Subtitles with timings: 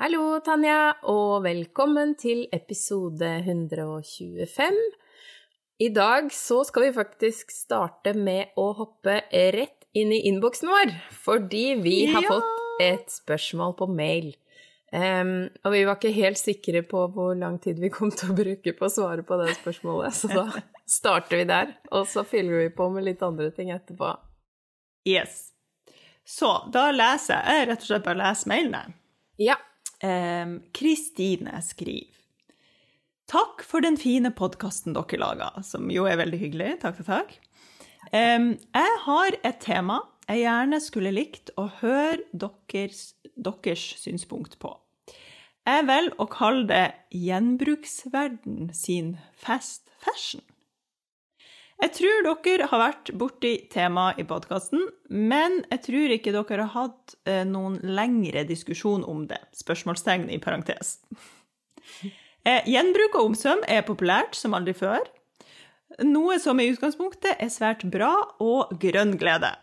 [0.00, 4.78] Hallo, Tanja, og velkommen til episode 125.
[5.84, 9.18] I dag så skal vi faktisk starte med å hoppe
[9.56, 10.94] rett inn i innboksen vår,
[11.24, 12.32] fordi vi har Ja!
[12.32, 14.32] fått et spørsmål på mail.
[14.90, 18.38] Um, og vi var ikke helt sikre på hvor lang tid vi kom til å
[18.40, 20.46] bruke på å svare på det spørsmålet, så da
[20.98, 24.16] starter vi der, og så fyller vi på med litt andre ting etterpå.
[25.06, 25.50] Yes.
[26.24, 28.82] Så da leser jeg Jeg rett og slett bare leser mailene.
[29.40, 29.56] Ja.
[30.76, 32.16] Kristine skriver
[33.30, 36.70] Takk for den fine podkasten dere lager, som jo er veldig hyggelig.
[36.82, 37.36] Takk, takk, takk.
[38.10, 40.00] Um, jeg har et tema
[40.30, 44.70] jeg gjerne skulle likt å høre deres, deres synspunkt på.
[45.66, 46.84] Jeg velger å kalle det
[47.18, 50.44] gjenbruksverden sin fast fashion.
[51.80, 56.74] Jeg tror dere har vært borti temaet i podkasten, men jeg tror ikke dere har
[56.74, 59.40] hatt eh, noen lengre diskusjon om det.
[59.56, 60.98] Spørsmålstegn i parentes.
[62.44, 65.08] Eh, gjenbruk og omsøm er populært som aldri før.
[66.04, 68.12] Noe som i utgangspunktet er svært bra
[68.44, 69.54] og grønn glede.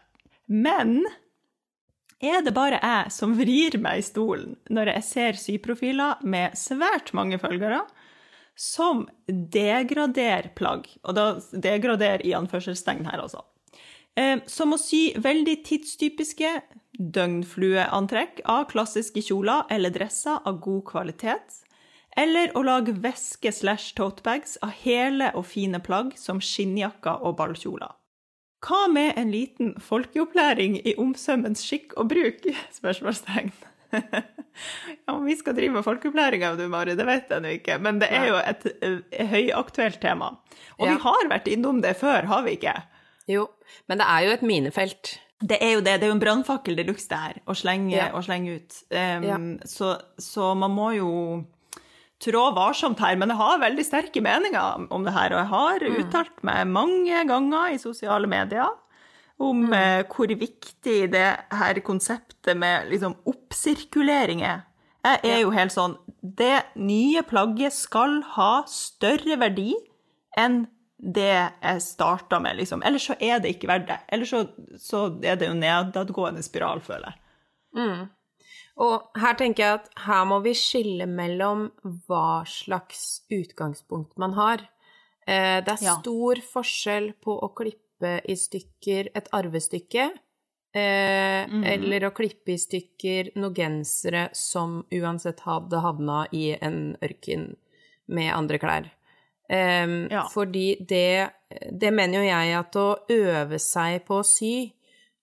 [0.49, 1.03] Men
[2.17, 7.13] er det bare jeg som vrir meg i stolen når jeg ser syprofiler med svært
[7.17, 7.83] mange følgere
[8.57, 10.89] som degraderer plagg?
[11.05, 13.45] Og da degrader i anførselstegn her, altså.
[14.17, 16.49] Eh, Som å sy veldig tidstypiske
[16.97, 21.61] døgnflueantrekk av klassiske kjoler eller dresser av god kvalitet.
[22.17, 27.93] Eller å lage veske slash totebags av hele og fine plagg som skinnjakker og ballkjoler.
[28.65, 32.47] Hva med en liten folkeopplæring i omsømmens skikk og bruk?
[32.79, 33.53] Spørsmålstegn.
[35.07, 37.77] ja, om vi skal drive med folkeopplæring av du, Mari, det vet jeg nå ikke,
[37.83, 40.31] men det er jo et, eh, høyaktuelt tema.
[40.79, 40.93] Og Ja.
[40.95, 42.75] vi har vært innom det før, har vi ikke?
[43.27, 43.47] Jo,
[43.89, 45.17] men det er jo et minefelt.
[45.43, 45.99] Det er jo det.
[45.99, 48.07] Det er jo en brannfakkel de luxe, det her, å slenge, Ja.
[48.11, 48.73] å slenge ut.
[48.89, 49.37] Um, Ja.
[49.69, 51.45] så, så man må jo
[52.19, 53.15] trå varsomt her.
[53.15, 55.97] Men jeg har veldig sterke meninger om det her, og jeg har Mm.
[56.01, 58.67] uttalt meg mange ganger i sosiale medier
[59.39, 64.63] om eh, hvor viktig det her konseptet med liksom oppsirkulering er.
[65.07, 69.71] Jeg er jo helt sånn Det nye plagget skal ha større verdi
[70.37, 70.65] enn
[70.97, 71.29] det
[71.61, 72.81] jeg starta med, liksom.
[72.83, 73.99] Ellers så er det ikke verdt det.
[74.11, 74.41] Ellers så,
[74.81, 78.07] så er det jo nedadgående spiral, føler jeg.
[78.77, 81.67] Og her tenker jeg at her må vi skille mellom
[82.09, 84.65] hva slags utgangspunkt man har.
[85.27, 85.95] Eh, Det er Ja.
[86.01, 90.09] stor forskjell på å klippe i stykker et arvestykke,
[90.73, 91.43] eh,
[91.73, 97.55] eller å klippe i stykker noen gensere som uansett hadde havna i en ørken
[98.07, 98.91] med andre klær.
[99.49, 100.27] Em, Ja.
[100.27, 101.29] Fordi det,
[101.71, 104.73] det mener jo jeg at å øve seg på å sy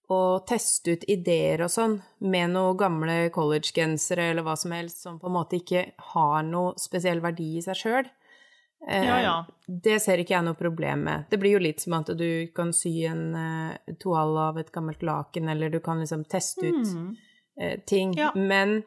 [0.09, 5.19] og teste ut ideer og sånn med noen gamle collegegensere eller hva som helst som
[5.19, 8.11] på en måte ikke har noe spesiell verdi i seg sjøl,
[8.87, 9.35] Ja, ja.
[9.67, 11.29] det ser ikke jeg noe problem med.
[11.31, 15.03] Det blir jo litt som at du kan sy en uh, toal av et gammelt
[15.03, 16.91] laken, eller du kan liksom teste ut
[17.61, 18.13] eh, ting.
[18.19, 18.33] Ja.
[18.37, 18.83] Men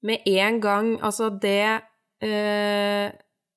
[0.00, 1.80] med en gang Altså, det
[2.22, 3.08] eh,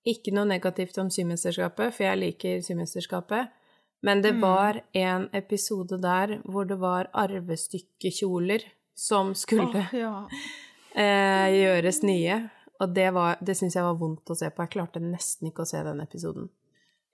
[0.06, 3.52] Ikke noe negativt om Symesterskapet, for jeg liker Symesterskapet.
[4.02, 8.64] Men det var en episode der hvor det var arvestykkekjoler
[8.98, 10.16] som skulle oh, ja.
[11.04, 12.40] eh, gjøres nye.
[12.82, 14.64] Og det, var- det syns jeg var vondt å se på.
[14.66, 16.50] Jeg klarte nesten ikke å se den episoden.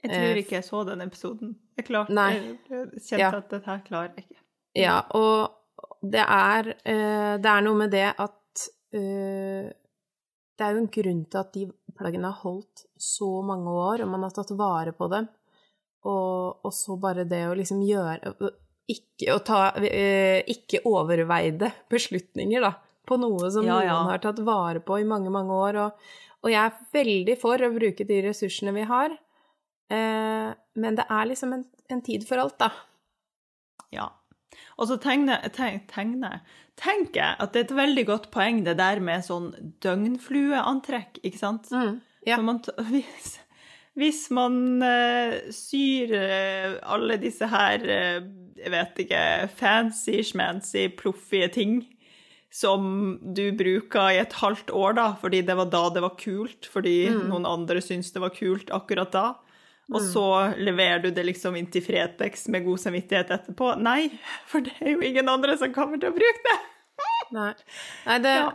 [0.03, 1.55] Jeg tror ikke jeg så den episoden.
[1.75, 2.57] Jeg klarte jeg
[3.01, 3.31] kjente Ja.
[3.35, 4.41] at dette her klarer jeg ikke.
[4.77, 5.55] Ja, og
[6.05, 8.33] det er, eh, det er noe med det at
[8.93, 9.67] uh,
[10.57, 11.65] Det er jo en grunn til at de
[11.97, 15.27] plaggene har holdt så mange år, og man har tatt vare på dem.
[16.05, 18.31] Og, og så bare det å liksom gjøre
[18.87, 22.71] Ikke å ta uh, Ikke overveide beslutninger, da,
[23.07, 23.95] på noe som Ja, ja.
[23.95, 25.79] noen har tatt vare på i mange, mange år.
[25.85, 26.11] Og,
[26.43, 29.15] og jeg er veldig for å bruke de ressursene vi har,
[29.93, 32.71] eh, men det er liksom en, en tid for alt, da.
[33.95, 34.11] Ja.
[34.77, 36.41] Og så tegner tenk, tegner,
[36.79, 39.49] tenker jeg at det er et veldig godt poeng, det der med sånn
[39.83, 41.71] døgnflueantrekk, ikke sant?
[41.73, 42.37] Ja.
[42.37, 42.61] Når man,
[42.91, 43.37] hvis,
[43.97, 48.19] hvis man uh, syr uh, alle disse her, uh,
[48.57, 49.21] jeg vet ikke,
[49.57, 51.79] fancy, schmancy, pluffige ting
[52.57, 52.87] som
[53.37, 56.95] du bruker i et halvt år, da, fordi det var da det var kult, fordi
[57.29, 59.25] noen andre syntes det var kult akkurat da.
[59.87, 60.23] Og så
[60.59, 63.69] leverer du det liksom inn til Fretex med god samvittighet etterpå.
[63.79, 64.09] Nei,
[64.49, 66.57] for det er jo ingen andre som kommer til å bruke det.
[67.37, 67.51] Nei,
[68.07, 68.49] Nei det, Ja.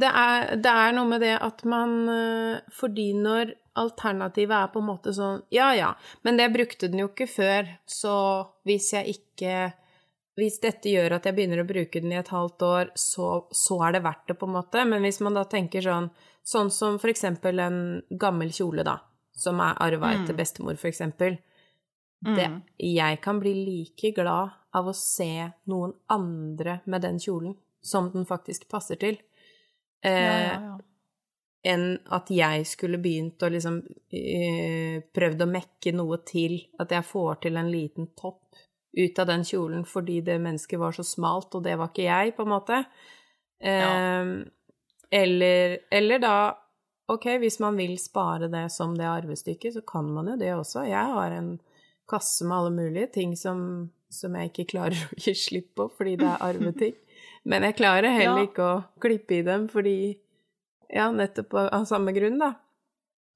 [0.00, 4.80] det, er, det er noe med det at man eh, Fordi når alternativet er på
[4.80, 5.90] en måte sånn Ja, ja,
[6.24, 8.14] men det brukte den jo ikke før, så
[8.64, 9.56] hvis jeg ikke
[10.36, 13.76] hvis dette gjør at jeg begynner å bruke den i et halvt år, så, så
[13.86, 14.84] er det verdt det, på en måte.
[14.88, 16.10] Men hvis man da tenker sånn,
[16.42, 18.98] sånn som for eksempel en gammel kjole, da,
[19.36, 20.38] som er arva etter Mm.
[20.40, 21.38] bestemor, for eksempel.
[22.22, 22.62] Det, Mm.
[22.78, 28.24] jeg kan bli like glad av å se noen andre med den kjolen som den
[28.24, 29.18] faktisk passer til,
[30.04, 30.78] Ja, eh, ja, ja.
[31.64, 33.82] enn at jeg skulle begynt å liksom
[34.12, 38.40] eh, prøvd å mekke noe til, at jeg får til en liten topp
[38.92, 42.34] ut av den kjolen fordi det mennesket var så smalt, og det var ikke jeg,
[42.36, 42.82] på en måte.
[43.62, 44.32] Eh,
[45.12, 46.34] eller, eller da
[47.12, 50.84] Ok, hvis man vil spare det som det arvestykket, så kan man jo det også.
[50.88, 51.48] Jeg har en
[52.08, 56.14] kasse med alle mulige ting som, som jeg ikke klarer å gi slipp på fordi
[56.22, 56.94] det er arveting.
[57.50, 58.48] Men jeg klarer heller Ja.
[58.48, 59.96] ikke å klippe i dem fordi
[60.92, 62.52] Ja, nettopp av, samme grunn, da.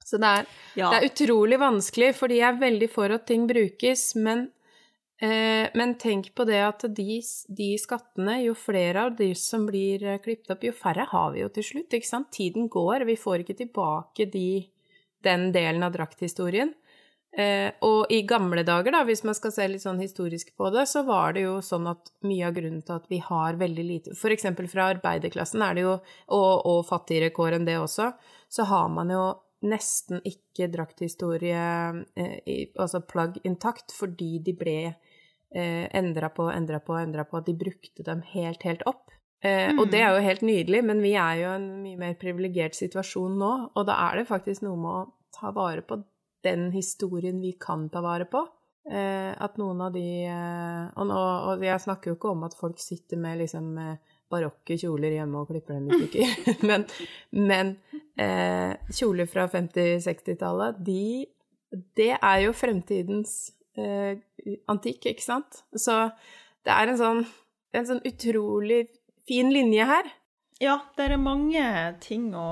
[0.05, 0.49] Så det er,
[0.79, 0.91] ja.
[0.93, 4.47] det er utrolig vanskelig, fordi jeg er veldig for at ting brukes, men
[5.21, 10.19] men tenk på det at de, de skattene, jo flere av de som blir eh,
[10.21, 12.29] klippet opp, jo færre har vi jo til slutt, ikke sant?
[12.37, 14.67] Tiden går, vi får ikke tilbake de,
[15.25, 16.75] den delen av drakthistorien.
[17.37, 20.87] Eh, og i gamle dager, da, hvis man skal se litt sånn historisk på det,
[20.89, 24.15] så var det jo sånn at mye av grunnen til at vi har veldig lite
[24.17, 25.99] For eksempel fra arbeiderklassen er det jo,
[26.33, 28.13] og, og fattigere kår enn det også,
[28.53, 29.27] så har man jo
[29.69, 31.67] nesten ikke drakthistorie,
[32.17, 34.79] eh, altså plagg intakt, fordi de ble
[35.55, 39.11] eh, endra på, endra på, endra på, de brukte dem helt, helt opp.
[39.45, 42.15] Eh, Og det er jo helt nydelig, men vi er jo i en mye mer
[42.21, 45.07] privilegert situasjon nå, og da er det faktisk noe med å
[45.37, 46.01] ta vare på
[46.47, 48.47] den historien vi kan ta vare på.
[48.87, 52.55] Eh, at noen av de eh, og, nå, og jeg snakker jo ikke om at
[52.55, 53.73] folk sitter med liksom
[54.31, 56.85] barokke kjoler hjemme og klipper dem i stykker, men,
[57.35, 57.73] men
[58.19, 61.27] eh, kjoler fra 50-60-tallet, de
[61.97, 64.19] Det er jo fremtidens eh,
[64.71, 65.63] antikk, ikke sant?
[65.77, 66.07] Så
[66.67, 67.25] det er en sånn,
[67.77, 68.87] en sånn utrolig
[69.29, 70.13] fin linje her.
[70.63, 71.65] Ja, det er mange
[72.01, 72.49] ting å,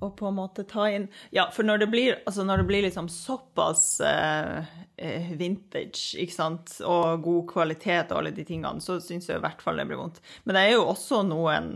[0.00, 1.08] å på en måte ta inn.
[1.34, 6.36] Ja, for når det blir, altså når det blir liksom såpass eh, eh, vintage, ikke
[6.36, 9.88] sant, og god kvalitet og alle de tingene, så syns jeg i hvert fall det
[9.90, 10.22] blir vondt.
[10.46, 11.74] Men det er jo også noen,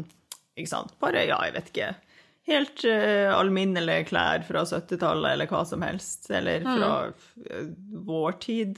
[0.56, 1.92] ikke sant, bare, ja, jeg vet ikke,
[2.46, 7.72] helt uh, alminnelige klær fra 70-tallet eller hva som helst, eller fra mm.
[8.06, 8.72] vår tid.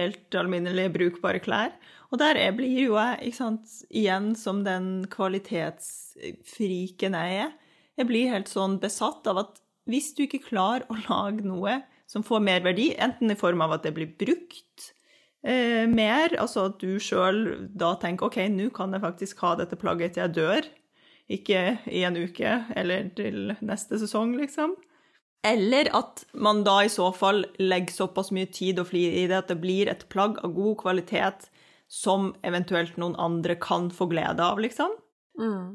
[0.00, 1.72] Helt alminnelige, brukbare klær.
[2.12, 7.52] Og der er, blir jo jeg, sant, igjen som den kvalitetsfriken jeg er.
[8.00, 9.52] Jeg blir helt sånn besatt av at
[9.88, 13.72] hvis du ikke klarer å lage noe som får mer verdi, enten i form av
[13.78, 14.92] at det blir brukt
[15.44, 19.78] eh, mer, altså at du sjøl da tenker OK, nå kan jeg faktisk ha dette
[19.80, 20.68] plagget til jeg dør,
[21.38, 24.76] ikke i en uke eller til neste sesong, liksom.
[25.42, 29.40] Eller at man da i så fall legger såpass mye tid og flir i det
[29.40, 31.48] at det blir et plagg av god kvalitet
[31.92, 34.94] som eventuelt noen andre kan få glede av, liksom.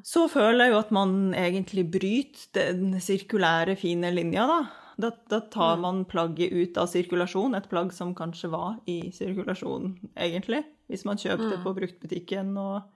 [0.06, 4.60] Så føler jeg jo at man egentlig bryter den sirkulære, fine linja, da.
[4.98, 9.92] Da, da tar man plagget ut av sirkulasjon, et plagg som kanskje var i sirkulasjon,
[10.18, 10.64] egentlig.
[10.90, 11.64] Hvis man kjøpte mm.
[11.66, 12.88] på bruktbutikken og,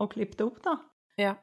[0.00, 0.78] og klippet det opp, da.
[1.20, 1.34] Ja.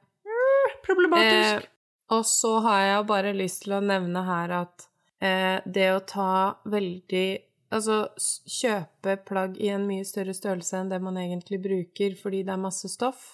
[0.85, 1.65] Problematisk.
[1.65, 1.73] Eh,
[2.15, 4.87] og så har jeg bare lyst til å nevne her at
[5.19, 6.31] eh, det å ta
[6.69, 7.27] veldig
[7.67, 8.05] Altså
[8.47, 12.61] kjøpe plagg i en mye større størrelse enn det man egentlig bruker fordi det er
[12.63, 13.25] masse stoff.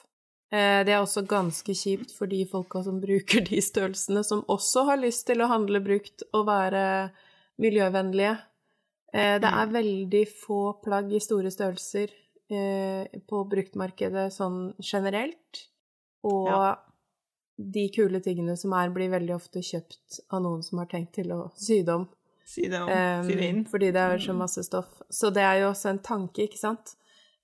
[0.50, 4.88] Eh, det er også ganske kjipt for de folka som bruker de størrelsene, som også
[4.90, 6.84] har lyst til å handle brukt og være
[7.62, 8.36] miljøvennlige.
[9.14, 12.10] Eh, det er veldig få plagg i store størrelser
[12.50, 15.68] eh, på bruktmarkedet sånn generelt.
[16.26, 16.74] Og Ja.
[17.58, 21.32] De kule tingene som er, blir veldig ofte kjøpt av noen som har tenkt til
[21.36, 22.08] å sy det om.
[22.46, 23.66] Sy det, om, Um, si det inn.
[23.70, 25.02] fordi det er så masse stoff.
[25.10, 26.96] Så det er jo også en tanke, ikke sant?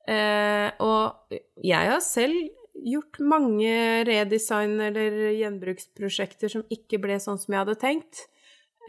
[0.10, 2.50] Eh, og jeg har selv
[2.80, 8.26] gjort mange redesign- eller gjenbruksprosjekter som ikke ble sånn som jeg hadde tenkt.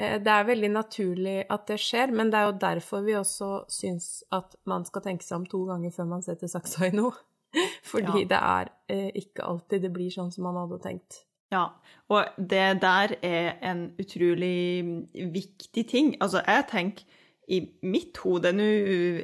[0.01, 3.51] Eh, det er veldig naturlig at det skjer, men det er jo derfor vi også
[3.69, 7.13] syns at man skal tenke seg om to ganger før man setter saksa i noe.
[7.91, 8.29] Fordi Ja.
[8.33, 11.25] det er eh, ikke alltid det blir sånn som man hadde tenkt.
[11.51, 11.65] Ja,
[12.09, 16.13] og det der er en utrolig viktig ting.
[16.23, 17.05] Altså, jeg tenker
[17.51, 18.63] i mitt hode Nå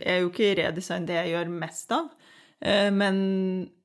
[0.02, 2.09] er jo ikke redesign det jeg gjør mest av,
[2.61, 3.21] eh, men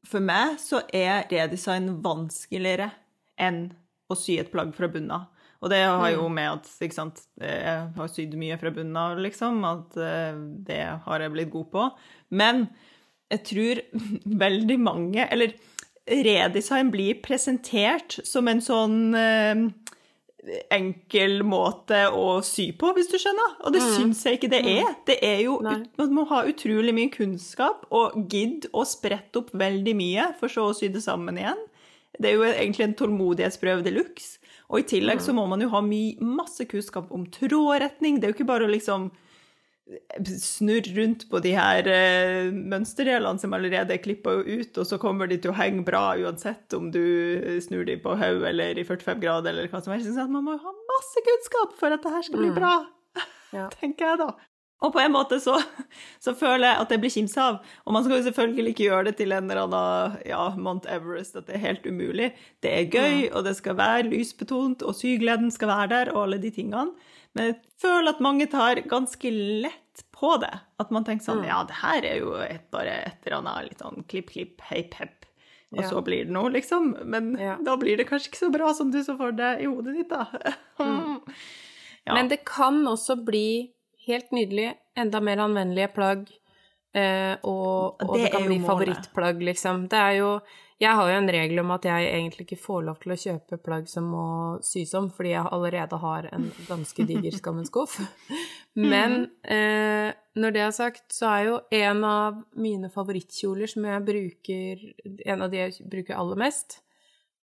[0.10, 2.90] for meg så er redesign vanskeligere
[3.38, 3.68] enn
[4.10, 5.28] å sy et plagg fra bunnen av.
[5.62, 9.60] Og det har jo med at sant, jeg har sydd mye fra bunnen av, liksom,
[9.70, 10.34] at eh,
[10.66, 11.84] det har jeg blitt god på.
[12.34, 12.66] Men
[13.32, 13.82] jeg tror
[14.46, 15.56] veldig mange Eller
[16.12, 19.62] redesign blir presentert som en sånn eh,
[20.74, 23.54] enkel måte å sy på, hvis du skjønner.
[23.62, 24.88] Og det syns jeg ikke det er.
[25.08, 25.78] Det er jo, Nei.
[26.02, 30.72] Man må ha utrolig mye kunnskap og gidd å sprette opp veldig mye, for så
[30.72, 31.62] å sy det sammen igjen.
[32.18, 34.40] Det er jo egentlig en tålmodighetsprøve de luxe.
[34.72, 38.20] Og i tillegg så må man jo ha my, masse kunnskap om trådretning.
[38.20, 39.10] Det er jo ikke bare å liksom
[40.42, 45.28] snurre rundt på de her eh, mønsterdelene som allerede er klippa ut, og så kommer
[45.32, 47.02] de til å henge bra uansett om du
[47.64, 50.12] snur de på hodet eller i 45 grader eller hva som helst.
[50.16, 52.56] Så Man må jo ha masse kunnskap for at det her skal bli Mm.
[52.62, 52.74] bra,
[53.54, 53.68] Ja.
[53.82, 54.30] tenker jeg da.
[54.82, 55.60] Og på en måte så,
[56.24, 57.58] så føler jeg at det blir kimsa av.
[57.86, 61.36] Og man skal jo selvfølgelig ikke gjøre det til en eller annen ja, Mount Everest,
[61.38, 62.32] at det er helt umulig.
[62.66, 66.40] Det er gøy, og det skal være lysbetont, og sygleden skal være der, og alle
[66.42, 66.96] de tingene.
[67.36, 70.52] Men jeg føler at mange tar ganske lett på det.
[70.80, 73.80] At man tenker sånn Ja, det her er jo et, bare et eller annet litt
[73.84, 75.26] sånn klipp, klipp, heip, hepp.
[75.72, 75.90] Og Ja.
[75.90, 76.90] så blir det noe, liksom.
[77.08, 77.56] Men Ja.
[77.64, 80.10] da blir det kanskje ikke så bra som du så for deg i hodet ditt,
[80.10, 80.26] da.
[82.06, 82.14] Ja.
[82.16, 83.72] Men det kan også bli
[84.08, 86.24] helt nydelig, enda mer anvendelige plagg.
[86.98, 88.68] Eh, og, og Det det, kan bli målet.
[88.68, 89.88] favorittplagg, liksom.
[89.88, 90.32] Det er jo
[90.82, 93.60] Jeg har jo en regel om at jeg egentlig ikke får lov til å kjøpe
[93.62, 94.26] plagg som må
[94.66, 98.00] sys om, fordi jeg allerede har en ganske diger Skammens skuff.
[98.94, 100.10] Men eh,
[100.42, 104.86] når det er sagt, så er jo en av mine favorittkjoler som jeg bruker
[105.28, 106.80] En av de jeg bruker aller mest,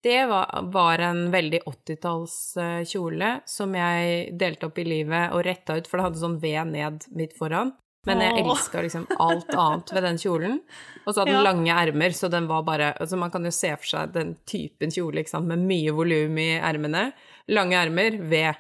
[0.06, 5.76] det var, var en veldig 80-talls eh, som jeg delte opp i livet og retta
[5.76, 7.74] ut, for det hadde sånn V ned midt foran.
[8.06, 10.60] Men jeg elska liksom alt annet ved den kjolen.
[11.06, 11.46] Og så hadde den Ja.
[11.52, 14.92] lange ermer, så den var bare Altså man kan jo se for seg den typen
[14.94, 17.14] kjole, ikke sant, med mye volum i ermene.
[17.50, 18.56] Lange ermer, V.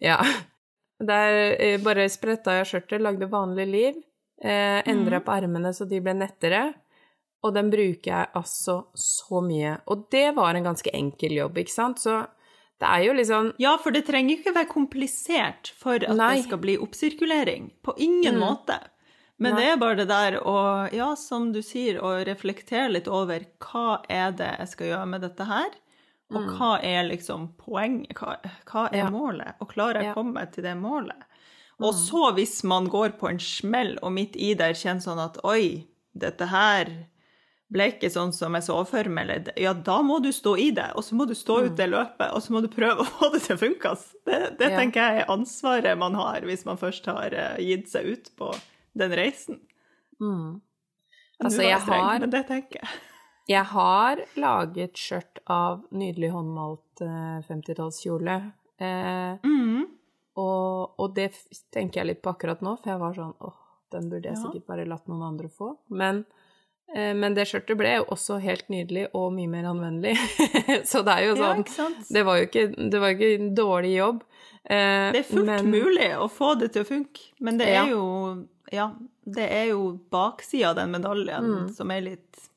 [0.00, 0.18] Ja.
[1.00, 3.94] Der eh, bare spretta jeg skjørtet, lagde vanlig liv.
[4.42, 6.74] Eh, Endra på ermene så de ble nettere.
[7.44, 9.78] Og den bruker jeg altså så mye.
[9.92, 11.98] Og det var en ganske enkel jobb, ikke sant?
[12.00, 12.22] Så
[12.84, 16.34] det er jo liksom Ja, for det trenger ikke være komplisert for at Nei.
[16.36, 17.70] det skal bli oppsirkulering.
[17.82, 18.40] På ingen Mm.
[18.44, 18.78] måte.
[19.38, 19.60] Men Nei.
[19.62, 24.04] det er bare det der å, ja, som du sier, å reflektere litt over hva
[24.08, 25.70] er det jeg skal gjøre med dette her,
[26.30, 28.36] og hva er liksom poenget, hva,
[28.66, 28.98] hva er Mm.
[29.02, 29.10] Ja.
[29.10, 30.12] målet, og klarer jeg Ja.
[30.12, 30.14] Mm.
[30.14, 31.22] å komme til det målet?
[31.80, 35.38] Og så hvis man går på en smell, og midt i der kjenner sånn at
[35.44, 35.84] oi,
[36.16, 36.86] dette her
[37.74, 40.68] ble ikke sånn som jeg så for meg, eller ja, da må du stå i
[40.76, 43.08] det, og så må du stå ut det løpet, og så må du prøve å
[43.08, 43.94] få det til å funke.
[44.24, 44.76] Det, det Ja.
[44.78, 48.52] tenker jeg er ansvaret man har hvis man først har eh, gitt seg ut på
[48.94, 49.60] den reisen.
[50.22, 50.60] mm.
[51.42, 52.88] Altså, jeg streng, har Men det tenker jeg.
[53.50, 58.36] Jeg har laget skjørt av nydelig håndmalt eh, 50-tallskjole.
[58.78, 59.82] Eh, mm.
[60.40, 61.32] og, og det
[61.74, 63.58] tenker jeg litt på akkurat nå, for jeg var sånn åh,
[63.92, 64.42] den burde jeg Ja.
[64.46, 65.74] sikkert bare latt noen andre få.
[65.90, 66.43] Men, eh,
[67.14, 70.16] men det skjørtet ble jo også helt nydelig og mye mer anvendelig.
[70.90, 71.88] Så det er jo sånn ja.
[72.10, 74.22] Det var jo ikke, det var jo ikke en dårlig jobb.
[74.64, 77.74] Eh, Det er fullt men- mulig å få det til å funke, men det er
[77.74, 77.86] Ja.
[77.94, 78.86] jo Ja,
[79.26, 81.74] det er jo baksida av den medaljen Mm.
[81.74, 82.48] som er litt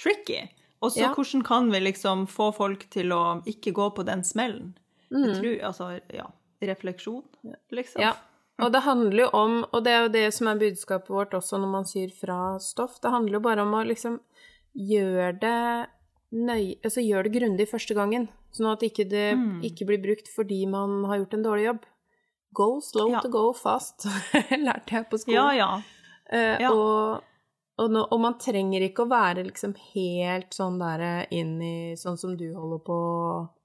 [0.00, 0.48] tricky.
[0.82, 1.14] Og så Ja.
[1.14, 4.74] hvordan kan vi liksom få folk til å ikke gå på den smellen?
[5.10, 5.40] Jeg Mm.
[5.40, 6.26] tror, altså, ja,
[6.62, 7.22] refleksjon,
[7.72, 8.00] liksom.
[8.00, 8.12] Ja,
[8.62, 11.58] og det handler jo om, og det er jo det som er budskapet vårt også
[11.58, 14.20] når man syr fra stoff, det handler jo bare om å liksom
[14.74, 15.88] gjøre det
[16.34, 19.60] nøye, altså gjøre det grundig første gangen, sånn at ikke det Mm.
[19.62, 21.82] ikke blir brukt fordi man har gjort en dårlig jobb.
[22.54, 23.20] Go slow Ja.
[23.20, 24.06] to go fast,
[24.66, 25.34] lærte jeg på skolen.
[25.34, 25.82] Ja, ja.
[26.32, 26.70] Uh, Ja.
[26.72, 27.22] Og,
[27.78, 32.16] og, nå, og man trenger ikke å være liksom helt sånn der inn i sånn
[32.18, 32.98] som du holder på.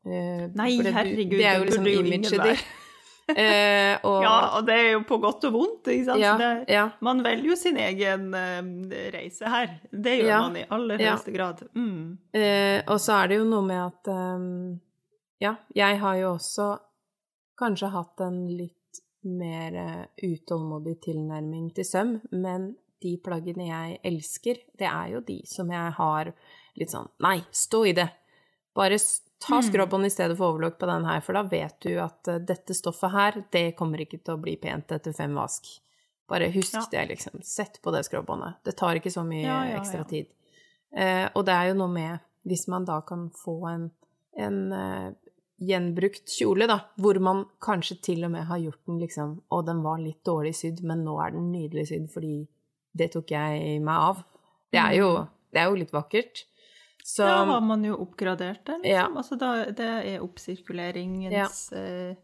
[0.05, 2.65] uh, Nei, herregud, det, det er jo liksom imaget ditt.
[3.35, 6.21] Eh, og, Ja, og det er jo på godt og vondt, ikke sant?
[6.23, 6.85] ja, det, ja.
[7.05, 9.75] man velger jo sin egen eh, reise her.
[9.91, 10.41] Det gjør Ja.
[10.47, 11.63] man i aller høyeste grad.
[11.75, 12.17] Mm.
[12.33, 14.79] Eh, og så er det jo noe med at um,
[15.39, 16.71] Ja, jeg har jo også
[17.59, 18.75] kanskje hatt en litt
[19.23, 25.41] mer eh, utålmodig tilnærming til søm, men de plaggene jeg elsker, det er jo de
[25.47, 26.33] som jeg har
[26.79, 28.09] litt sånn Nei, stå i det!
[28.75, 28.97] Bare
[29.39, 29.63] ta Mm.
[29.71, 32.73] skråbånd i stedet for overlock på den her, for da vet du at eh, dette
[32.75, 35.65] stoffet her, det kommer ikke til å bli pent etter fem vask.
[36.29, 36.85] Bare husk Ja.
[36.91, 37.41] det, liksom.
[37.43, 38.55] Sett på det skråbåndet.
[38.63, 40.27] Det tar ikke så mye Ja, ja, ekstra tid.
[40.95, 43.91] Eh, og det er jo noe med Hvis man da kan få en,
[44.37, 45.11] en eh,
[45.61, 49.81] gjenbrukt kjole, da, hvor man kanskje til og med har gjort den liksom Og den
[49.83, 52.47] var litt dårlig sydd, men nå er den nydelig sydd fordi
[52.95, 54.23] det tok jeg meg av.
[54.71, 55.09] Det er jo,
[55.53, 56.45] det er jo litt vakkert.
[57.09, 58.91] Så Da har man jo oppgradert det, liksom.
[58.91, 59.07] Ja.
[59.17, 62.15] Altså, da, det er oppsirkuleringens eh,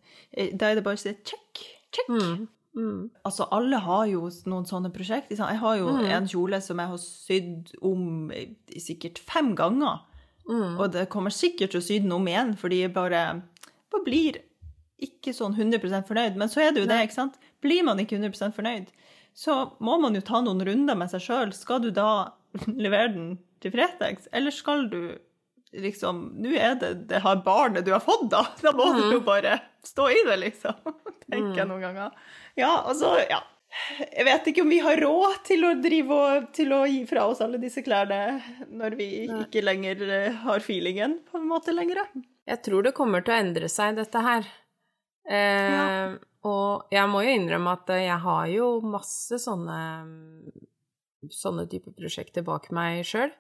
[0.54, 1.62] Da er det bare å si check,
[1.96, 2.08] check.
[2.10, 5.32] mm, mm, Altså, alle har jo noen sånne prosjekt.
[5.32, 6.06] Jeg har jo Mm.
[6.12, 10.02] en kjole som jeg har sydd om i- sikkert fem ganger.
[10.48, 10.80] mm.
[10.80, 13.42] Og det kommer sikkert til å sy den om igjen, fordi jeg bare,
[14.06, 14.38] blir
[15.02, 16.36] ikke sånn 100% fornøyd.
[16.36, 17.38] Men så er det jo det, ikke sant.
[17.62, 18.88] Blir man ikke 100% fornøyd,
[19.34, 21.54] så må man jo ta noen runder med seg sjøl.
[21.54, 22.32] Skal du da
[22.68, 25.00] levere den til Fretex, eller skal du
[25.76, 28.46] liksom Nå er det det her barnet du har fått, da.
[28.64, 30.78] Da må du jo bare stå i det, liksom.
[31.26, 32.14] Tenker jeg noen ganger.
[32.56, 33.42] Ja, altså, ja.
[34.00, 37.26] Jeg vet ikke om vi har råd til å drive og til å gi fra
[37.28, 38.38] oss alle disse klærne
[38.72, 42.06] når vi ikke lenger eh, har feelingen på en måte lenger.
[42.48, 44.48] Jeg tror det kommer til å endre seg, dette her.
[45.28, 49.80] Eh, Og jeg må jo innrømme at jeg har jo masse sånne
[51.34, 53.32] sånne type prosjekter bak meg sjøl.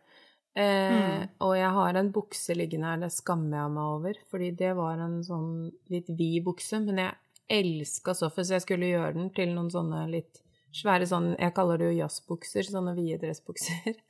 [0.55, 4.71] Eh, Og jeg har en bukse liggende her, det skammer jeg meg over, fordi det
[4.77, 5.49] var en sånn
[5.91, 7.15] litt vid bukse, men jeg
[7.51, 10.39] elska stoffet, så jeg skulle gjøre den til noen sånne litt
[10.75, 13.95] svære sånn Jeg kaller det jo jazzbukser, sånne vide dressbukser.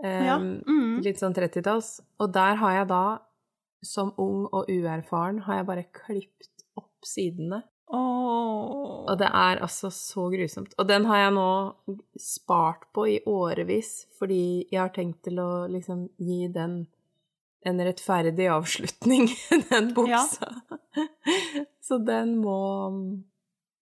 [0.00, 1.02] Eh, Ja, mm.
[1.04, 2.00] Litt sånn 30-talls.
[2.24, 3.00] Og der har jeg da,
[3.84, 7.58] som ung og uerfaren, har jeg bare klipt opp sidene.
[7.92, 9.10] Åh.
[9.10, 10.74] Og det er altså så grusomt.
[10.78, 11.46] Og den har jeg nå
[12.20, 16.84] spart på i årevis, fordi jeg har tenkt til å liksom gi den
[17.66, 19.26] en rettferdig avslutning,
[19.70, 20.48] den buksa.
[21.86, 22.56] Så den må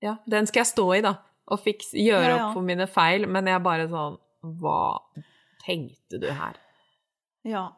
[0.03, 1.13] Ja, den skal jeg stå i, da.
[1.49, 2.47] Og fiks, gjøre Ja, ja.
[2.49, 3.27] opp for mine feil.
[3.31, 4.19] Men jeg er bare sånn
[4.61, 4.99] Hva
[5.65, 6.59] tenkte du her?
[7.49, 7.69] Ja.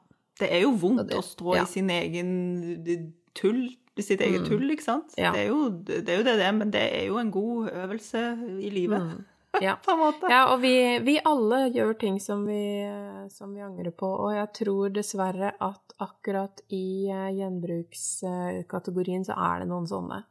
[0.40, 1.62] Det er jo vondt det- å stå ja.
[1.62, 2.32] i sin egen
[3.36, 3.68] tull,
[4.02, 4.48] sitt eget Mm.
[4.48, 5.14] tull, ikke sant?
[5.18, 5.32] Ja.
[5.32, 7.70] Det, er jo, det er jo det det er, men det er jo en god
[7.72, 8.24] øvelse
[8.62, 9.24] i livet, Mm.
[9.62, 9.74] Ja.
[9.82, 10.28] på en måte.
[10.30, 12.60] Ja, og vi, vi alle gjør ting som vi,
[13.30, 17.30] som vi angrer på, og jeg tror dessverre at akkurat i eh,
[18.20, 20.22] gjenbrukskategorien så er det noen sånne.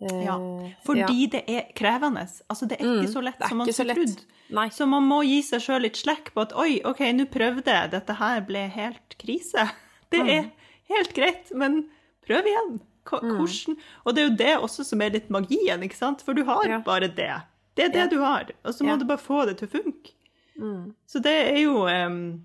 [0.00, 0.38] Eh, Ja,
[0.84, 2.24] Fordi det er krevende.
[2.50, 4.70] Altså, det er ikke Mm, så lett som man skulle trodd.
[4.72, 7.90] Så man må gi seg sjøl litt slekk på at oi, OK, nå prøvde jeg,
[7.90, 9.68] dette her ble helt krise.
[10.10, 10.28] Det Mm.
[10.28, 10.50] er
[10.88, 11.88] helt greit, men
[12.26, 12.80] prøv igjen.
[13.04, 13.36] Hva- Mm.
[13.36, 16.22] Hvordan Og det er jo det også som er litt magien, ikke sant?
[16.24, 16.78] For du har Ja.
[16.80, 17.32] bare det.
[17.76, 18.06] Det er det Ja.
[18.08, 18.96] du har, og så må Ja.
[18.96, 20.12] du bare få det til å funke.
[20.58, 20.94] Mm.
[21.06, 22.44] Så det er jo um,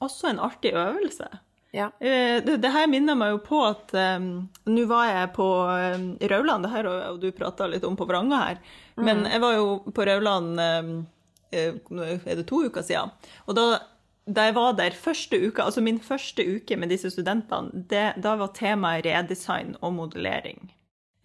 [0.00, 1.28] også en artig øvelse.
[1.74, 1.86] Ja.
[2.00, 5.46] Uh, Det, det her minner meg jo på at um, Nå var jeg på
[5.94, 8.58] um, Rauland, det her og, og du prata litt om på vranga her.
[8.96, 11.04] Men jeg var jo på Rauland eh,
[11.52, 13.10] er det to uker siden.
[13.46, 13.78] Og da,
[14.26, 18.34] da jeg var der første uka, altså min første uke med disse studentene, det, da
[18.40, 20.72] var temaet redesign og modellering.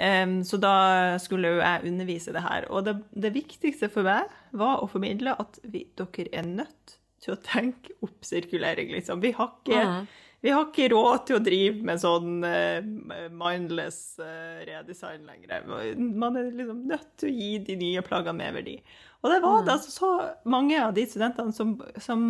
[0.02, 2.66] Um, så da skulle jo jeg undervise det her.
[2.74, 7.36] Og det, det viktigste for meg var å formidle at vi, dere er nødt til
[7.36, 9.22] å tenke oppsirkulering, liksom.
[9.22, 10.08] Vi har ikke, Mhm.
[10.42, 12.82] vi har ikke råd til å drive med sånn uh,
[13.30, 15.68] mindless uh, redesign lenger.
[15.98, 18.80] Man er liksom nødt til å gi de nye plaggene merverdi.
[19.22, 20.12] Og det var det altså så
[20.50, 22.22] mange av de studentene som, som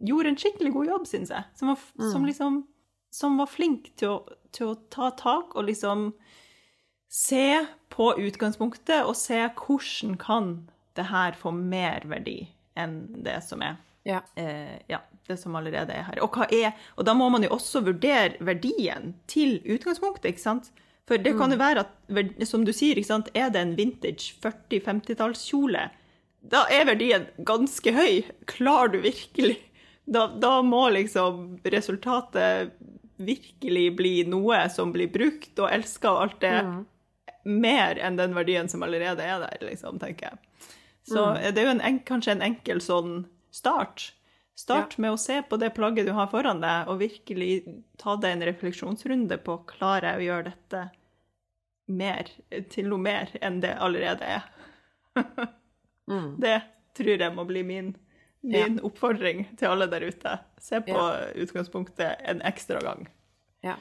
[0.00, 1.44] gjorde en skikkelig god jobb, syns jeg.
[1.58, 2.62] Som var, som liksom
[3.12, 6.14] som var flink til å, til å ta tak og liksom
[7.12, 10.52] se på utgangspunktet og se hvordan kan
[10.96, 12.38] det her få mer verdi
[12.80, 13.76] enn det som er
[14.08, 14.22] Ja.
[14.34, 16.22] eh, ja, det som allerede er her.
[16.24, 20.72] Og, er, og da må man jo også vurdere verdien til utgangspunktet, ikke sant?
[21.06, 25.90] For det kan jo være at, som du sier, sant, er det en vintage 40-50-tallskjole,
[26.42, 28.22] da er verdien ganske høy.
[28.50, 29.60] Klarer du virkelig
[30.04, 32.72] da, da må liksom resultatet
[33.16, 36.56] virkelig bli noe som blir brukt og elska og alt det,
[37.44, 40.66] mer enn den verdien som allerede er der, liksom, tenker jeg.
[41.06, 43.14] Så det er jo en, kanskje en enkel sånn
[43.54, 44.12] start.
[44.58, 47.52] Start med å se på det plagget du har foran deg, og virkelig
[47.98, 50.82] ta deg en refleksjonsrunde på klarer jeg å gjøre dette
[51.92, 52.30] mer,
[52.70, 54.46] til noe mer enn det allerede er.
[56.10, 56.40] Mm.
[56.42, 56.56] Det
[56.96, 57.92] tror jeg må bli min,
[58.42, 60.36] min oppfordring til alle der ute.
[60.60, 61.04] Se på
[61.44, 63.06] utgangspunktet en ekstra gang.
[63.62, 63.76] Ja,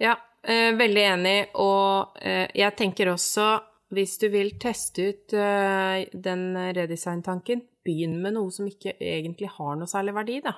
[0.00, 1.36] ja eh, veldig enig.
[1.60, 3.52] Og eh, jeg tenker også,
[3.92, 9.74] hvis du vil teste ut eh, den redesign-tanken, begynn med noe som ikke egentlig har
[9.78, 10.54] noe særlig verdi, da.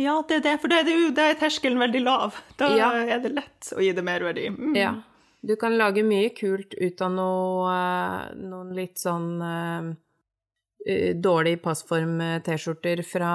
[0.00, 2.38] Ja, det er det, for da er, er terskelen veldig lav.
[2.56, 2.92] Da Ja.
[3.04, 4.48] er det lett å gi det merverdi.
[4.50, 4.76] Mm.
[4.76, 4.94] Ja.
[5.42, 9.92] Du kan lage mye kult ut av noe, eh, noen litt sånn eh,
[11.22, 13.32] dårlig passform-T-skjorter fra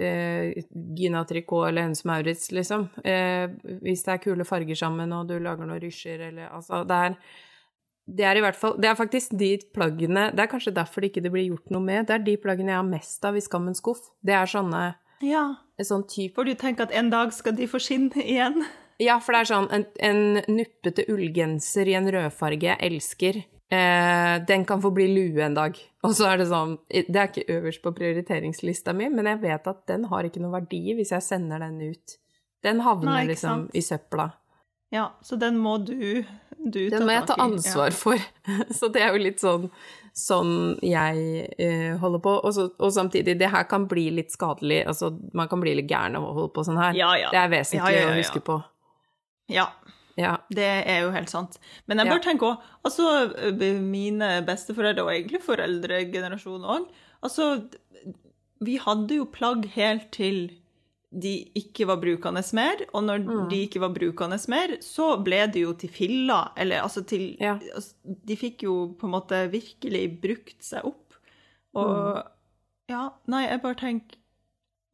[0.00, 0.64] eh,
[0.96, 2.86] Gina Tricot eller Hennes Maurits, liksom.
[3.04, 3.50] Eh,
[3.84, 7.18] hvis det er kule farger sammen, og du lager noen rysjer, eller altså Det er
[8.04, 11.08] det er i hvert fall Det er faktisk de plaggene Det er kanskje derfor det
[11.08, 12.04] ikke blir gjort noe med.
[12.04, 14.10] Det er de plaggene jeg har mest av i Skammens skuff.
[14.20, 14.82] Det er sånne
[15.24, 15.44] ja.
[15.80, 18.60] sånn type For du tenker at en dag skal de få skinn igjen?
[19.00, 20.20] Ja, for det er sånn en, en
[20.52, 23.40] nuppete ullgenser i en rødfarge jeg elsker.
[23.72, 25.78] Eh, den kan få bli lue en dag.
[26.04, 29.66] Og så er det sånn Det er ikke øverst på prioriteringslista mi, men jeg vet
[29.70, 32.18] at den har ikke noe verdi hvis jeg sender den ut.
[32.64, 34.30] Den havner Nei, liksom i søpla.
[34.94, 36.22] Ja, så den må du,
[36.60, 38.20] du Den må jeg ta ansvar for.
[38.78, 39.66] Så det er jo litt sånn
[40.14, 40.52] sånn
[40.86, 42.36] jeg eh, holder på.
[42.38, 44.84] Og, så, og, samtidig, det her kan bli litt skadelig.
[44.86, 46.94] Altså, man kan bli litt gæren av å holde på sånn her.
[46.98, 47.32] Ja, ja.
[47.34, 48.60] Det er vesentlig ja, å huske på.
[49.52, 49.66] Ja.
[50.20, 50.36] Ja.
[50.54, 51.56] Det er jo helt sant.
[51.90, 53.06] Men jeg bare tenker òg Altså,
[53.82, 56.84] mine besteforeldre, og egentlig foreldregenerasjonen òg
[57.24, 57.48] Altså,
[58.64, 60.46] vi hadde jo plagg helt til
[61.14, 63.42] de ikke var brukende mer, og når mm.
[63.50, 67.54] de ikke var brukende mer, så ble det jo til filler, eller altså til ja.
[67.74, 71.14] altså, De fikk jo på en måte virkelig brukt seg opp.
[71.78, 72.32] Og mm.
[72.90, 74.20] ja, nei, jeg bare tenker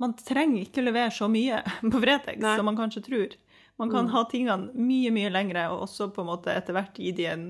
[0.00, 1.58] Man trenger ikke levere så mye
[1.92, 3.34] på Fretex som man kanskje tror.
[3.80, 4.12] Man kan mm.
[4.12, 7.44] ha tingene mye, mye lengre, og også på en måte etter hvert gi de en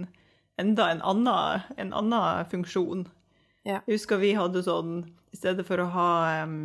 [0.61, 3.07] enda en annen, en annen funksjon.
[3.65, 3.81] Ja.
[3.87, 5.03] Jeg husker vi hadde sånn
[5.35, 6.11] I stedet for å ha
[6.47, 6.61] um,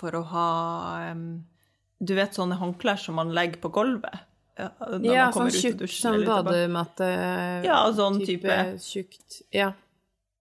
[0.00, 0.46] for å ha
[1.12, 1.42] um,
[2.00, 4.24] Du vet sånne håndklær som man legger på gulvet?
[4.56, 7.08] Ja, sånn tjukt, sånn badematte
[7.64, 9.38] Ja, sånn type, type tjukt.
[9.52, 9.72] Ja.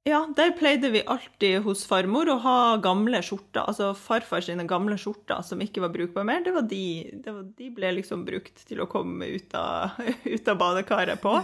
[0.04, 3.68] Ja, der pleide vi alltid hos farmor å ha gamle skjorter.
[3.70, 6.86] Altså farfar sine gamle skjorter som ikke var brukbare mer, det var de,
[7.22, 10.00] det var, de ble liksom brukt til å komme ut av,
[10.34, 11.36] ut av badekaret på.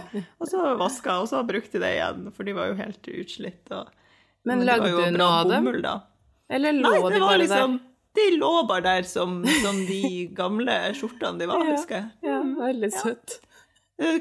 [0.42, 3.62] Og så vaska, og så brukte de det igjen, for de var jo helt utslitt.
[3.70, 3.92] Og,
[4.42, 5.70] men, men lagde du noe av dem?
[6.50, 7.84] Eller lå Nei, de bare liksom, der?
[8.18, 10.02] De lå bare der som, som de
[10.40, 12.10] gamle skjortene de var, ja, husker jeg.
[12.26, 13.38] Ja, veldig søtt.
[13.38, 13.46] Ja.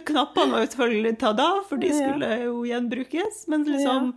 [0.05, 3.43] Knappene var jo selvfølgelig tatt av, for de skulle jo gjenbrukes.
[3.49, 4.13] Men liksom,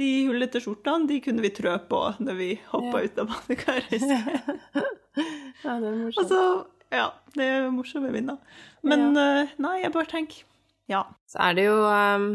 [0.00, 4.04] de hullete skjortene de kunne vi trø på når vi hoppa ut av badekaret.
[5.64, 6.20] ja, det er morsomt.
[6.24, 6.44] Altså,
[6.90, 8.38] ja, det er morsomme minner.
[8.86, 10.46] Men uh, nei, jeg bare tenker
[10.90, 11.04] ja.
[11.30, 12.30] Så er det jo um,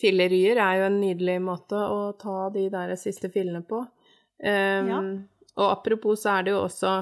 [0.00, 3.80] Fillerier er jo en nydelig måte å ta de der siste fillene på.
[4.42, 4.98] Um, ja.
[5.54, 6.96] Og apropos så er det jo også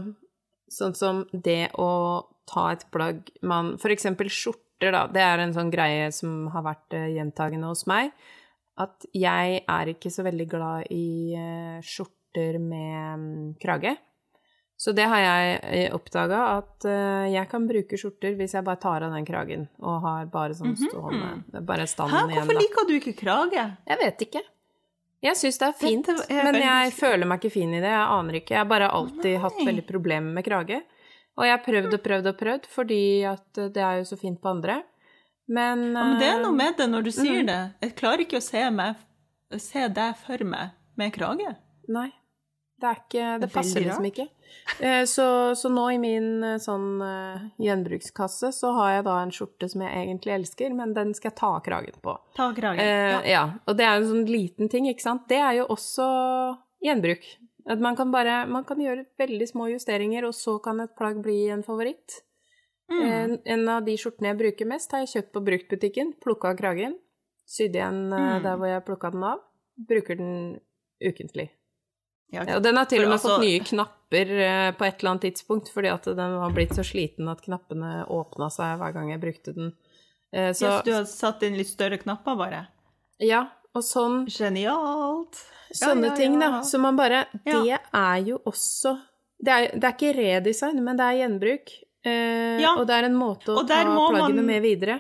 [0.72, 1.88] sånn som det å
[2.48, 5.07] ta et plagg man For eksempel skjorter, da.
[5.11, 8.12] Det er en sånn greie som har vært uh, gjentagende hos meg.
[8.80, 13.26] At jeg er ikke så veldig glad i uh, skjorter med um,
[13.61, 13.96] krage.
[14.82, 18.80] Så det har jeg eh, oppdaga, at uh, jeg kan bruke skjorter hvis jeg bare
[18.82, 20.88] tar av den kragen og har bare sånn mhm.
[20.88, 21.61] stående mm.
[21.68, 22.40] Bare standen igjen, da.
[22.40, 23.66] Hvorfor liker du ikke krage?
[23.92, 24.42] Jeg vet ikke.
[25.22, 27.92] Jeg syns det er fint, men jeg føler meg ikke fin i det.
[27.92, 28.56] Jeg aner ikke.
[28.56, 29.42] Jeg har bare alltid Nei.
[29.44, 30.80] hatt veldig problemer med krage.
[31.38, 34.40] Og jeg har prøvd og prøvd og prøvd, fordi at det er jo så fint
[34.42, 34.80] på andre.
[35.52, 37.48] Men, ja, men det er noe med det når du sier mm.
[37.50, 37.60] det.
[37.84, 39.00] Jeg klarer ikke å se, meg,
[39.60, 41.54] se deg for meg med krage.
[41.92, 42.08] Nei.
[42.82, 44.24] Det, er ikke, det, det passer liksom ikke.
[44.80, 49.30] Eh, så, så, nå i min eh, sånn uh, gjenbrukskasse så har jeg da en
[49.34, 52.16] skjorte som jeg egentlig elsker, men den skal jeg ta kragen på.
[52.36, 53.20] Ta kragen, ja.
[53.28, 53.44] ja.
[53.70, 55.28] Og det er en sånn liten ting, ikke sant.
[55.30, 56.08] Det er jo også
[56.82, 57.28] gjenbruk.
[57.70, 61.22] At man kan bare man kan gjøre veldig små justeringer, og så kan et plagg
[61.22, 62.22] bli en favoritt.
[62.92, 63.07] Mm.
[63.09, 66.12] En, en, av de skjortene jeg bruker mest, har jeg kjøpt på bruktbutikken.
[66.22, 66.98] Plukka av kragen.
[67.48, 68.44] Sydd igjen mm.
[68.44, 69.42] der hvor jeg plukka den av.
[69.88, 70.37] Bruker den
[71.02, 71.48] ukentlig.
[72.33, 75.11] Ja, og den har til og med altså, fått nye knapper eh, på et eller
[75.11, 79.11] annet tidspunkt, fordi at den var blitt så sliten at knappene åpna seg hver gang
[79.12, 79.74] jeg brukte den.
[80.33, 82.62] Eh, så yes, du har satt inn litt større knapper, bare?
[83.20, 83.44] Ja,
[83.76, 85.42] og sånn Genialt!
[85.72, 86.50] Sånne ja, ja, ting, da.
[86.68, 88.96] Så man bare Det er jo også
[89.42, 91.72] det er, det er, ikke redesign, men det er gjenbruk.
[92.02, 94.46] Eh, og det er en måte å ta plaggene man...
[94.48, 94.98] med videre.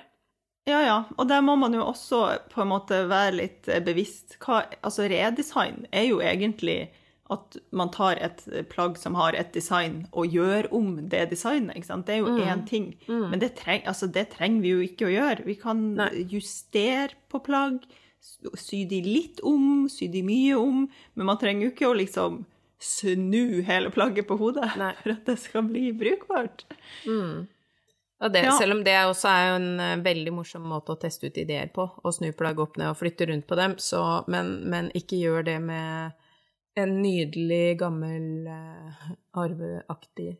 [0.68, 0.98] Ja, ja.
[1.18, 4.36] Og der må man jo også på en måte være litt eh, bevisst.
[4.42, 6.92] Hva, altså, redesign er jo egentlig
[7.32, 11.76] at man tar et plagg som har et design, og gjør om det designet.
[11.78, 12.06] ikke sant?
[12.06, 12.66] Det er jo én mm.
[12.68, 12.92] ting.
[13.08, 13.26] Mm.
[13.32, 15.46] Men det, treng, altså, det, trenger vi jo ikke å gjøre.
[15.48, 16.10] Vi kan Nei.
[16.30, 17.82] justere på plagg,
[18.22, 20.84] sy de litt om, sy de mye om,
[21.16, 22.42] men man trenger jo ikke å liksom
[22.82, 24.92] snu hele plagget på hodet Nei.
[25.02, 26.66] for at det skal bli brukbart.
[27.06, 27.46] Mm.
[28.32, 28.52] Det, ja.
[28.54, 31.88] Selv om det også er en uh, veldig morsom måte å teste ut ideer på,
[31.90, 35.48] å snu plagg opp ned og flytte rundt på dem, så, men, men ikke gjør
[35.48, 36.20] det med
[36.78, 39.10] en nydelig, gammel, uh,
[39.42, 40.36] arveaktig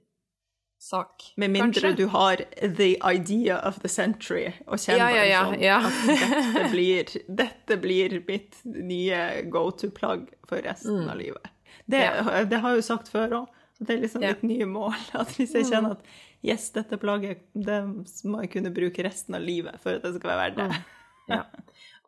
[0.83, 1.33] sak.
[1.37, 2.05] Med mindre Kanskje?
[2.05, 2.37] du har
[2.77, 7.79] the idea of the century og kjenner ja, ja, ja, sånn at dette blir, dette
[7.83, 9.21] blir, mitt nye
[9.53, 11.11] go to-plagg for resten mm.
[11.13, 11.52] av livet.
[11.87, 12.03] Det,
[12.51, 13.61] det, har jeg jo sagt før òg.
[13.83, 14.97] Det er liksom mitt nye mål.
[15.21, 16.11] At hvis jeg kjenner at
[16.45, 17.81] yes, dette plagget det
[18.29, 20.69] må jeg kunne bruke resten av livet for at det skal være verdt det.
[20.69, 21.01] Mm.
[21.31, 21.43] Ja.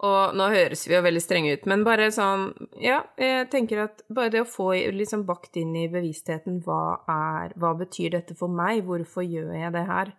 [0.05, 2.49] Og nå høres vi jo veldig strenge ut, men bare sånn
[2.83, 7.55] Ja, jeg tenker at bare det å få liksom bakt inn i bevisstheten hva er
[7.55, 8.83] Hva betyr dette for meg?
[8.89, 10.11] Hvorfor gjør jeg det her?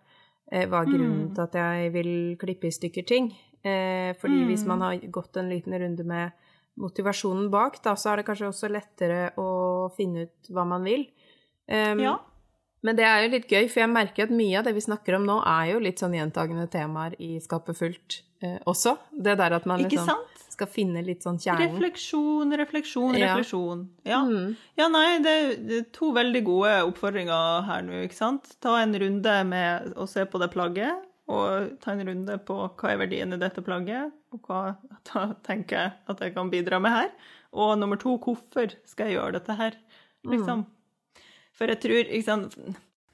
[0.48, 1.34] Eh, hva er grunnen mm.
[1.36, 3.30] til at jeg vil klippe i stykker ting?
[3.66, 4.48] Eh, fordi mm.
[4.48, 6.32] hvis man har gått en liten runde med
[6.80, 9.48] motivasjonen bak, da, så er det kanskje også lettere å
[9.96, 11.06] finne ut hva man vil.
[11.66, 12.16] Um, ja.
[12.86, 15.16] Men det er jo litt gøy, for jeg merker at mye av det vi snakker
[15.18, 18.94] om nå, er jo litt sånn gjentagende temaer i Skapet fullt eh, også.
[19.10, 20.12] Det der at man liksom
[20.56, 21.74] skal finne litt sånn kjernen.
[21.74, 23.34] Refleksjon, refleksjon, Ja.
[23.34, 23.82] refleksjon.
[24.08, 24.22] Ja.
[24.24, 24.54] Mm.
[24.78, 28.54] ja, nei, det er to veldig gode oppfordringer her nå, ikke sant?
[28.62, 32.92] Ta en runde med å se på det plagget, og ta en runde på hva
[32.92, 34.76] er verdien i dette plagget, og hva
[35.48, 37.12] tenker jeg at jeg kan bidra med her.
[37.56, 39.78] Og nummer to, hvorfor skal jeg gjøre dette her,
[40.28, 40.66] liksom?
[41.56, 42.58] For jeg tror, sant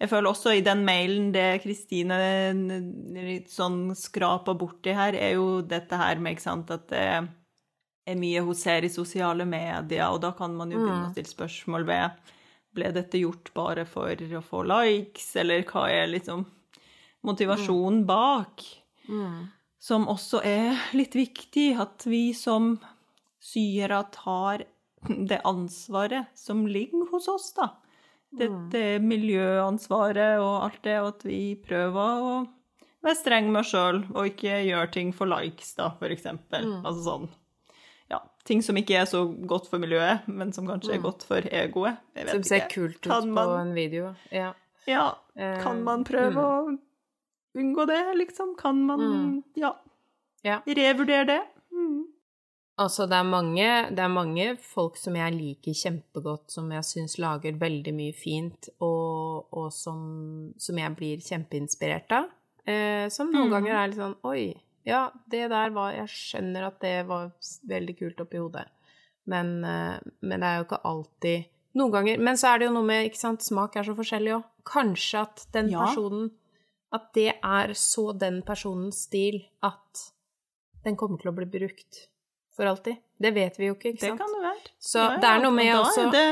[0.02, 2.16] Jeg føler også i den mailen det Kristine
[3.14, 7.04] litt sånn skraper borti her, er jo dette her med, ikke sant, at det
[8.10, 11.30] er mye hun ser i sosiale medier, og da kan man jo begynne å stille
[11.30, 12.32] spørsmål ved
[12.72, 16.44] ble dette gjort bare for å få likes, eller hva er liksom
[17.26, 18.62] motivasjonen bak?
[19.08, 19.46] Mm.
[19.82, 22.76] Som også er litt viktig, at vi som
[23.42, 24.64] syere tar
[25.30, 27.72] det ansvaret som ligger hos oss, da.
[28.32, 32.34] Dette miljøansvaret og alt det, og at vi prøver å
[33.02, 36.70] være streng med oss sjøl og ikke gjøre ting for likes, da, for eksempel.
[36.80, 37.30] Altså sånn
[38.12, 41.44] ja, ting som ikke er så godt for miljøet, men som kanskje er godt for
[41.48, 42.00] egoet.
[42.16, 42.74] Jeg vet Som ser ikke.
[42.74, 43.36] kult ut man...
[43.36, 44.14] på en video.
[44.30, 44.52] Ja.
[44.88, 46.56] Ja, Eh, kan man prøve å
[47.54, 48.54] unngå det, liksom?
[48.58, 49.42] Kan man, Mm.
[49.54, 49.74] ja,
[50.44, 50.60] Ja.
[50.66, 51.42] revurdere det?
[51.72, 52.04] Mm.
[52.78, 57.18] Altså, det er, mange, det er mange folk som jeg liker kjempegodt, som jeg syns
[57.18, 62.30] lager veldig mye fint, og, og som, som jeg blir kjempeinspirert av.
[62.66, 63.50] Eh, som noen Mm.
[63.50, 64.54] ganger er litt sånn Oi,
[64.86, 67.32] ja, det der var Jeg skjønner at det var
[67.68, 68.66] veldig kult oppi hodet.
[69.26, 72.72] Men, eh, men det er jo ikke alltid Noen ganger Men så er det jo
[72.74, 74.44] noe med ikke sant, Smak er så forskjellig òg.
[74.64, 75.86] Kanskje at den Ja.
[75.86, 76.30] personen
[76.92, 80.06] At det er så den personens stil at
[80.84, 82.06] den kommer til å bli brukt
[82.52, 82.98] for alltid.
[83.22, 84.18] Det vet vi jo ikke, ikke sant?
[84.18, 84.72] Det kan det være.
[84.82, 86.26] Så Ja, det er noe med også det,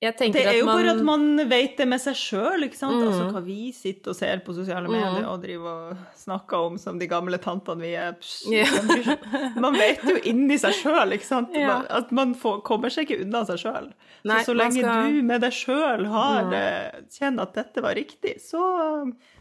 [0.00, 3.00] det er jo man, bare at man vet det med seg sjøl, ikke sant?
[3.00, 3.06] Mm.
[3.08, 7.00] Altså hva vi sitter og ser på sosiale medier og driver og snakker om som
[7.00, 8.12] de gamle tantene vi er.
[8.20, 9.56] Pss, yeah.
[9.64, 11.50] man vet jo inni seg sjøl, ikke sant?
[11.58, 11.80] Ja.
[11.98, 13.88] At man får, kommer seg ikke unna seg sjøl.
[14.22, 16.62] Så så lenge skal- du med deg sjøl har Ja.
[16.62, 18.62] eh, kjenner at dette var riktig, så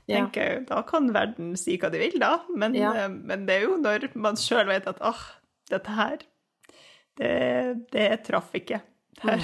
[0.08, 0.24] Ja.
[0.24, 2.40] tenker jeg da kan verden si hva de vil, da.
[2.56, 2.94] Men, Ja.
[3.06, 5.22] eh, men det er jo når man sjøl vet at åh,
[5.70, 6.18] dette her,
[7.18, 8.82] det, det traff ikke.
[9.22, 9.42] Her,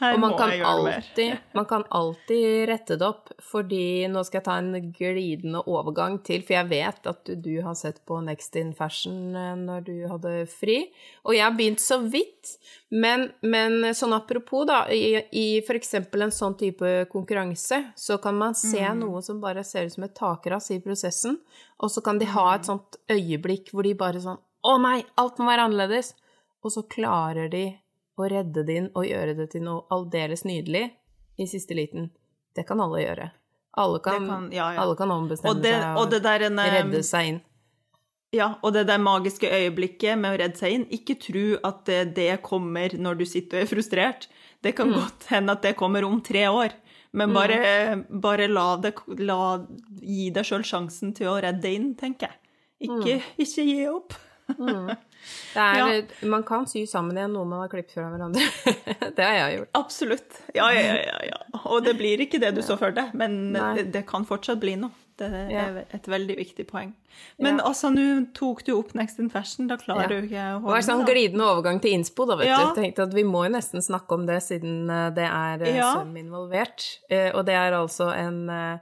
[0.00, 4.46] her og man kan, alltid, man kan alltid rette det opp, fordi nå skal jeg
[4.46, 8.56] ta en glidende overgang til, for jeg vet at du, du har sett på Next
[8.56, 10.78] in Fashion eh, når du hadde fri,
[11.24, 12.54] og jeg har begynt så vidt,
[12.90, 18.56] men, men sånn apropos da, i, i eksempel en sånn type konkurranse, så kan man
[18.58, 19.00] se Mm.
[19.04, 21.36] noe som bare ser ut som et takras i prosessen,
[21.80, 22.54] og så kan de ha Mm.
[22.56, 26.14] et sånt øyeblikk hvor de bare sånn, å nei, alt må være annerledes,
[26.64, 27.62] og så klarer de
[28.20, 30.90] å redde det inn og gjøre det til noe aldeles nydelig
[31.38, 32.10] i siste liten.
[32.54, 33.30] Det kan alle gjøre.
[33.78, 34.80] Alle kan, kan- ja, ja.
[34.82, 37.40] Alle kan ombestemme Og det, seg og og det der en, eh, redde seg inn.
[38.32, 42.14] Ja, og det der magiske øyeblikket med å redde seg inn, ikke tro at det,
[42.14, 44.26] det kommer når du sitter og er frustrert.
[44.62, 44.76] Det Mm.
[44.76, 46.70] kan godt hende at det kommer om tre år,
[47.12, 49.66] men bare, bare la, det, la
[50.00, 52.36] gi deg sjøl sjansen til å redde inn, tenker jeg.
[52.88, 53.22] Ikke, Mm.
[53.38, 54.12] ikke gi opp.
[55.56, 58.44] Er, Man kan sy sammen igjen noe man har klippet fra hverandre.
[59.16, 59.70] det har jeg gjort.
[59.74, 60.40] Absolutt.
[60.54, 61.60] Ja, ja, ja, ja, ja.
[61.64, 64.76] Og det blir ikke det du så for deg, men det, det kan fortsatt bli
[64.76, 64.90] noe.
[65.20, 65.64] Det er Ja.
[65.92, 66.94] et veldig viktig poeng.
[67.38, 67.64] Men Ja.
[67.68, 70.08] altså, nå tok du opp Next in Fashion, da klarer Ja.
[70.08, 72.72] du ikke å holde Det var en sånn glidende overgang til innspo, da, vet Ja.
[72.72, 72.80] du.
[72.80, 75.90] Tenkte at vi må jo nesten snakke om det, siden eh, det er eh, Ja.
[75.98, 76.86] søm involvert.
[77.10, 78.80] Eh, Og det er altså en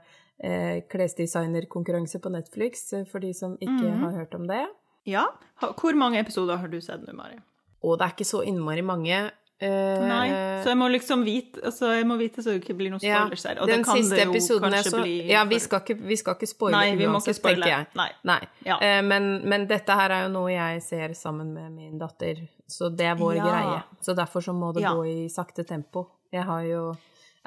[0.89, 3.99] klesdesignerkonkurranse på Netflix, for de som ikke Mhm.
[3.99, 4.65] har hørt om det.
[5.05, 5.25] Ja.
[5.59, 7.37] Hvor mange episoder har du sett nå, Mari?
[7.83, 9.31] Og det er ikke så innmari mange.
[9.59, 9.67] Uh,
[10.07, 10.27] Nei,
[10.63, 13.43] så jeg må liksom vite altså jeg må vite så det ikke blir noen spoilers
[13.43, 13.57] her.
[13.59, 15.95] Og den det kan siste det jo episoden kanskje så bli Ja, vi skal ikke,
[16.07, 17.65] vi skal ikke spoile Nei, vi må ikke uansett, spoile.
[17.65, 17.87] tenker jeg.
[17.99, 18.07] Nei.
[18.23, 18.37] Nei.
[18.69, 18.77] Ja.
[18.79, 22.39] Uh, men, men dette her er jo noe jeg ser sammen med min datter,
[22.71, 23.49] så det er vår Ja.
[23.49, 23.81] greie.
[23.99, 24.93] Så derfor så må det Ja.
[24.95, 26.07] gå i sakte tempo.
[26.31, 26.95] Jeg har jo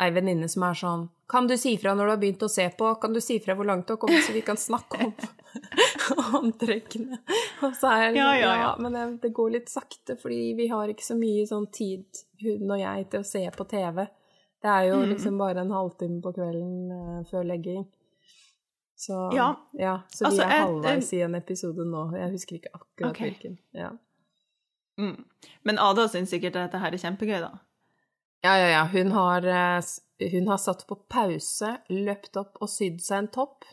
[0.00, 2.68] ei venninne som er sånn Kan du si fra når du har begynt å se
[2.76, 2.94] på?
[3.00, 5.14] Kan du si fra hvor langt du har kommet, så vi kan snakke om
[6.42, 7.18] antrekkene?
[7.62, 8.72] Og så er jeg Ja, liksom, ja, ja.
[8.78, 12.04] men det, det går litt sakte, fordi vi har ikke så mye sånn tid,
[12.42, 14.04] hun og jeg, til å se på TV.
[14.62, 15.08] Det er jo Mm.
[15.14, 17.86] liksom bare en halvtime på kvelden uh, før legging.
[18.96, 19.48] Så Ja.
[20.12, 22.04] så vi Altså, er jeg- halvveis i en episode nå.
[22.16, 23.30] Jeg husker ikke akkurat okay.
[23.30, 23.58] hvilken.
[23.74, 23.90] Ja.
[25.00, 25.24] Mm.
[25.64, 27.50] Men Ada syns sikkert at dette her er kjempegøy, da.
[28.42, 28.82] Ja, ja, ja.
[28.92, 29.80] Hun har, eh,
[30.32, 33.64] hun har satt på pause, løpt opp og sydd seg en topp.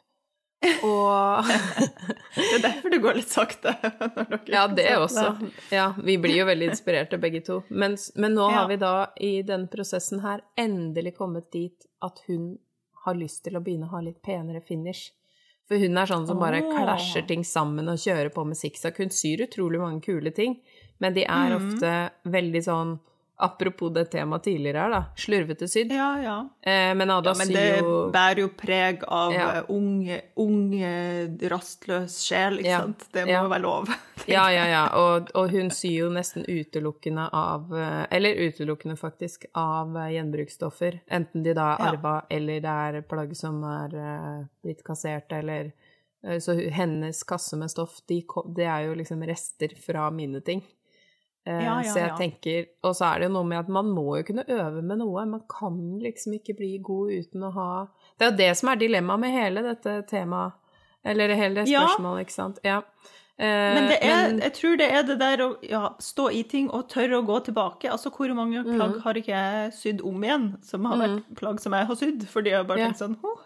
[0.83, 1.45] Og
[2.35, 3.75] Det er derfor det går litt sakte.
[4.53, 5.31] Ja, det også.
[5.71, 7.61] Ja, vi blir jo veldig inspirerte begge to.
[7.69, 8.57] Men, men nå Ja.
[8.59, 12.57] har vi da i denne prosessen her endelig kommet dit at hun
[13.05, 15.13] har lyst til å begynne å ha litt penere finish.
[15.69, 16.71] For hun er sånn som bare oh.
[16.73, 18.99] klasjer ting sammen og kjører på med sikksakk.
[18.99, 20.57] Hun syr utrolig mange kule ting,
[20.99, 22.97] men de er ofte ofte veldig sånn
[23.41, 24.97] Apropos det temaet tidligere her, da.
[25.15, 25.93] Slurvete sydd.
[25.95, 26.33] Ja, ja.
[26.61, 29.45] Eh, men Ada ja men syr det bærer jo preg av Ja.
[29.61, 32.79] eh, ung, ung, eh, rastløs sjel, ikke Ja.
[32.81, 33.05] sant?
[33.13, 33.87] Det må jo være lov.
[34.27, 34.81] Ja, ja, ja.
[34.99, 40.99] Og, og hun syr jo nesten utelukkende av eh, Eller utelukkende, faktisk, av gjenbruksstoffer.
[41.09, 43.95] Enten de da er arva, eller det er plagg som er
[44.61, 45.71] blitt kassert, eller
[46.41, 48.19] Så hennes kasse med stoff, de,
[48.53, 50.61] det er jo liksom rester fra mine ting.
[51.49, 53.89] Eh, Ja, ja, så jeg tenker Og så er det jo noe med at man
[53.95, 55.25] må jo kunne øve med noe.
[55.25, 57.69] Man kan liksom ikke bli god uten å ha
[58.19, 60.53] Det er jo det som er dilemmaet med hele dette temaet.
[61.05, 62.59] Eller hele det spørsmålet, ikke sant.
[62.67, 62.81] Ja.
[63.39, 66.43] Eh, Men det er, men- jeg tror det er det der å ja, stå i
[66.43, 67.87] ting og tørre å gå tilbake.
[67.89, 68.99] Altså, hvor mange Mm.
[69.01, 72.27] har ikke jeg sydd om igjen, som har vært plagg som jeg har sydd?
[72.27, 72.89] Fordi jeg bare yeah.
[72.91, 73.37] tenkt sånn Å,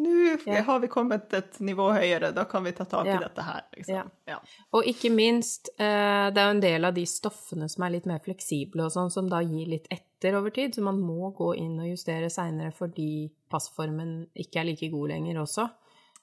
[0.00, 3.18] nå har vi kommet et nivå høyere, da kan vi ta tak i Ja.
[3.18, 3.94] dette her, liksom.
[3.94, 4.04] Ja.
[4.26, 4.38] Ja.
[4.72, 8.06] Og ikke minst, eh, det er jo en del av de stoffene som er litt
[8.06, 11.56] mer fleksible og sånn, som da gir litt etter over tid, så man må gå
[11.56, 15.70] inn og justere seinere fordi passformen ikke er like god lenger også.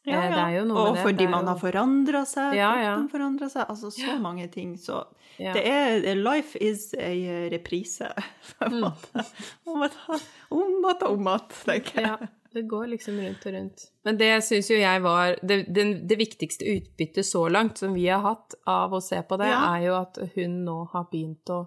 [0.08, 0.62] Ja, Eh, ja.
[0.64, 2.96] Og fordi man jo- har forandra seg, Ja, ja.
[2.96, 4.78] kroppen forandrer seg, altså så mange ting.
[4.78, 5.06] Så
[5.38, 8.08] det er Life is a reprise,
[8.60, 8.82] på en Mm.
[8.84, 9.26] måte.
[9.68, 12.30] Om igjen, om igjen, tenker jeg.
[12.58, 13.84] Det går liksom rundt og rundt.
[14.08, 18.08] Men det syns jo jeg var det, det, det viktigste utbyttet så langt som vi
[18.10, 19.60] har hatt av å se på det, Ja.
[19.76, 21.62] er jo at hun nå har begynt å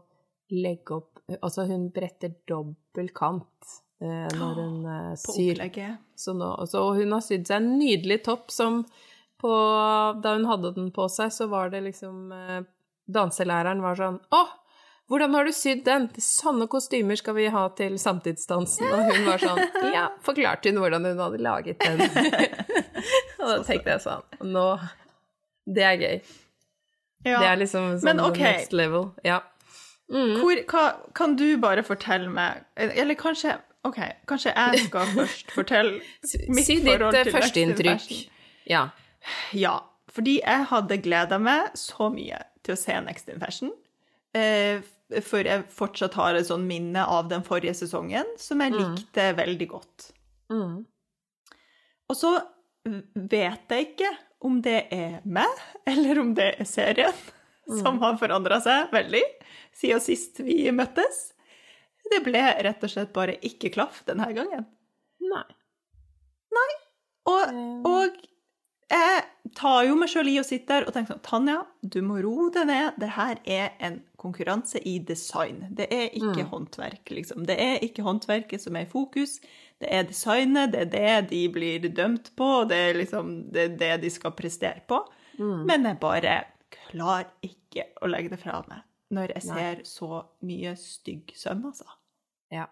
[0.51, 3.69] legge opp Altså, hun bretter dobbel kant
[4.03, 5.61] eh, når hun eh, syr.
[6.19, 8.81] Så nå, så hun har sydd seg en nydelig topp som
[9.41, 9.53] på,
[10.25, 12.65] Da hun hadde den på seg, så var det liksom eh,
[13.07, 14.43] Danselæreren var sånn Å,
[15.11, 16.05] hvordan har du sydd den?
[16.23, 18.87] Sånne kostymer skal vi ha til samtidsdansen.
[18.95, 19.63] Og hun var sånn
[19.97, 22.05] Ja, forklarte hun hvordan hun hadde laget den.
[23.41, 24.67] og da tenkte jeg sånn Nå
[25.67, 26.21] Det er gøy.
[27.27, 27.41] Ja.
[27.41, 28.61] Det er liksom sånn Men okay.
[28.61, 29.09] next level.
[29.27, 29.41] Ja.
[30.11, 30.37] Mm.
[30.39, 30.85] Hvor, hva,
[31.19, 33.99] kan du bare fortelle meg Eller kanskje OK,
[34.31, 35.99] kanskje jeg skal først fortelle
[36.53, 38.25] mitt Si forhold eh, til Si in Fashion.
[38.69, 38.87] Ja.
[39.57, 39.75] Ja,
[40.13, 43.73] fordi jeg hadde gleda meg så mye til å se Next in Fashion.
[44.37, 44.85] Eh,
[45.27, 49.69] for jeg fortsatt har et sånn minne av den forrige sesongen, som jeg likte veldig
[49.73, 50.11] godt.
[50.53, 50.85] Mm.
[52.11, 52.33] Og så
[53.15, 54.11] vet jeg ikke
[54.47, 55.51] om det er meg,
[55.91, 57.13] eller om det er serien,
[57.71, 59.23] som har forandra seg veldig
[59.77, 61.29] siden sist vi møttes.
[62.11, 64.65] Det ble rett og slett bare ikke klaff denne gangen.
[66.51, 66.71] Nei.
[67.31, 67.83] Og, Eh.
[67.87, 68.17] og
[68.91, 69.23] jeg
[69.55, 72.49] tar jo meg sjøl i å sitte der og tenke sånn Tanja, du må roe
[72.51, 72.97] deg ned.
[72.99, 75.63] Det her er en konkurranse i design.
[75.77, 77.47] Det er ikke håndverk, liksom.
[77.49, 79.39] Det er ikke håndverket som er i fokus.
[79.81, 83.77] Det er designet, det er det de blir dømt på, det er liksom det, er
[83.81, 85.01] det de skal prestere på.
[85.41, 86.37] Men jeg bare
[86.93, 89.57] klarer ikke å legge det fra meg når jeg Nei.
[89.57, 91.89] ser så mye stygg søm, altså.
[92.53, 92.69] Ja.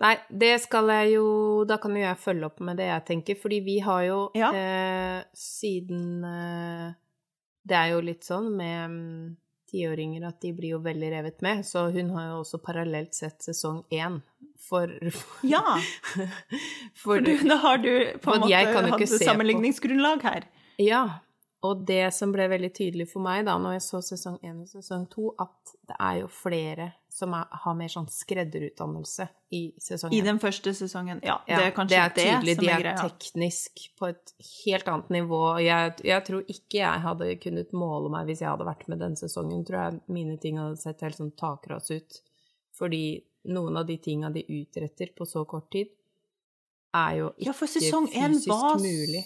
[0.00, 1.26] Nei, det skal jeg jo
[1.68, 4.48] Da kan jo jeg følge opp med det jeg tenker, fordi vi har jo Ja.
[4.54, 6.94] eh, siden eh,
[7.66, 9.36] Det er jo litt sånn med mm,
[9.70, 13.42] tiåringer at de blir jo veldig revet med, så hun har jo også parallelt sett
[13.44, 14.20] sesong én
[14.68, 14.90] for
[15.54, 15.78] Ja,
[16.12, 16.30] For,
[17.02, 20.48] for du, da har du på en måte hatt sammenligningsgrunnlag her.
[20.82, 21.04] Ja.
[21.66, 24.70] Og det som ble veldig tydelig for meg da når jeg så sesong én og
[24.70, 29.24] sesong to, at det er jo flere som er, har mer sånn skredderutdannelse
[29.56, 31.38] i sesong I den første sesongen, ja.
[31.48, 33.06] Ja, det er kanskje det, tydelig, som de er er greia.
[33.08, 35.42] teknisk på et helt annet nivå.
[35.64, 39.16] Jeg, jeg tror ikke jeg hadde kunnet måle meg hvis jeg hadde vært med den
[39.16, 39.64] sesongen.
[39.64, 42.20] Tror jeg mine ting hadde sett helt sånn takras ut.
[42.76, 43.04] Fordi
[43.56, 45.88] noen av de tinga de utretter på så kort tid,
[46.96, 49.24] er jo ikke Ja, for sesong én fysisk var mulig.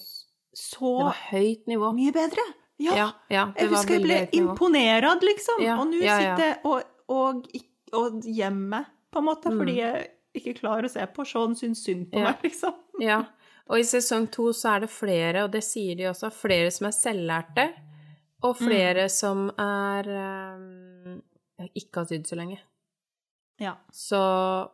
[0.54, 1.92] Så Det var høyt nivå.
[1.94, 2.44] mye bedre.
[2.80, 5.60] Ja, Ja, ja, det jeg husker jeg ble høyt imponert, liksom.
[5.62, 7.46] Ja, og nå sitter jeg og, og,
[7.92, 9.58] og hjemmet, på en måte, Mm.
[9.58, 11.26] fordi jeg ikke klarer å se på.
[11.26, 12.24] Sean syns synd på Ja.
[12.32, 12.74] meg, liksom.
[13.00, 13.24] Ja,
[13.68, 16.86] og i sesong to så er det flere, og det sier de også, flere som
[16.86, 17.68] er selvlærte,
[18.42, 18.66] og Mm.
[18.66, 20.08] flere som er
[20.56, 21.22] um,
[21.76, 22.58] ikke har sydd så lenge.
[23.60, 23.74] Ja.
[23.92, 24.70] Så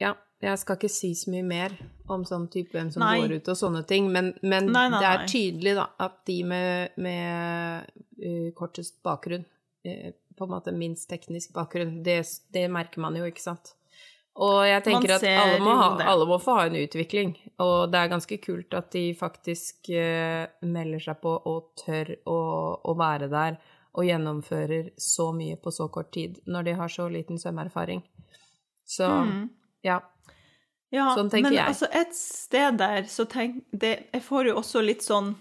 [0.00, 1.74] ja, jeg skal ikke si så mye mer
[2.08, 3.16] om sånn type hvem som Nei.
[3.22, 6.36] går ut og sånne ting, men, men Nei, nei, det er tydelig da at de
[6.46, 7.88] med, med
[8.22, 9.42] uh, kortest bakgrunn,
[9.88, 12.20] uh, på en måte minst teknisk bakgrunn, det,
[12.54, 13.74] det merker man jo, ikke sant?
[14.38, 17.98] Og jeg tenker at alle må, ha, alle må få ha en utvikling, og det
[17.98, 22.38] er ganske kult at de faktisk uh, melder seg på og tør å,
[22.78, 23.58] å være der
[23.98, 28.04] og gjennomfører så mye på så kort tid når de har så liten svømmeerfaring.
[28.86, 29.48] Så Mm.
[29.82, 29.98] ja.
[30.94, 31.66] Ja, Sånn tenker men jeg.
[31.68, 35.34] altså et sted der så tenk det, Jeg får jo også litt sånn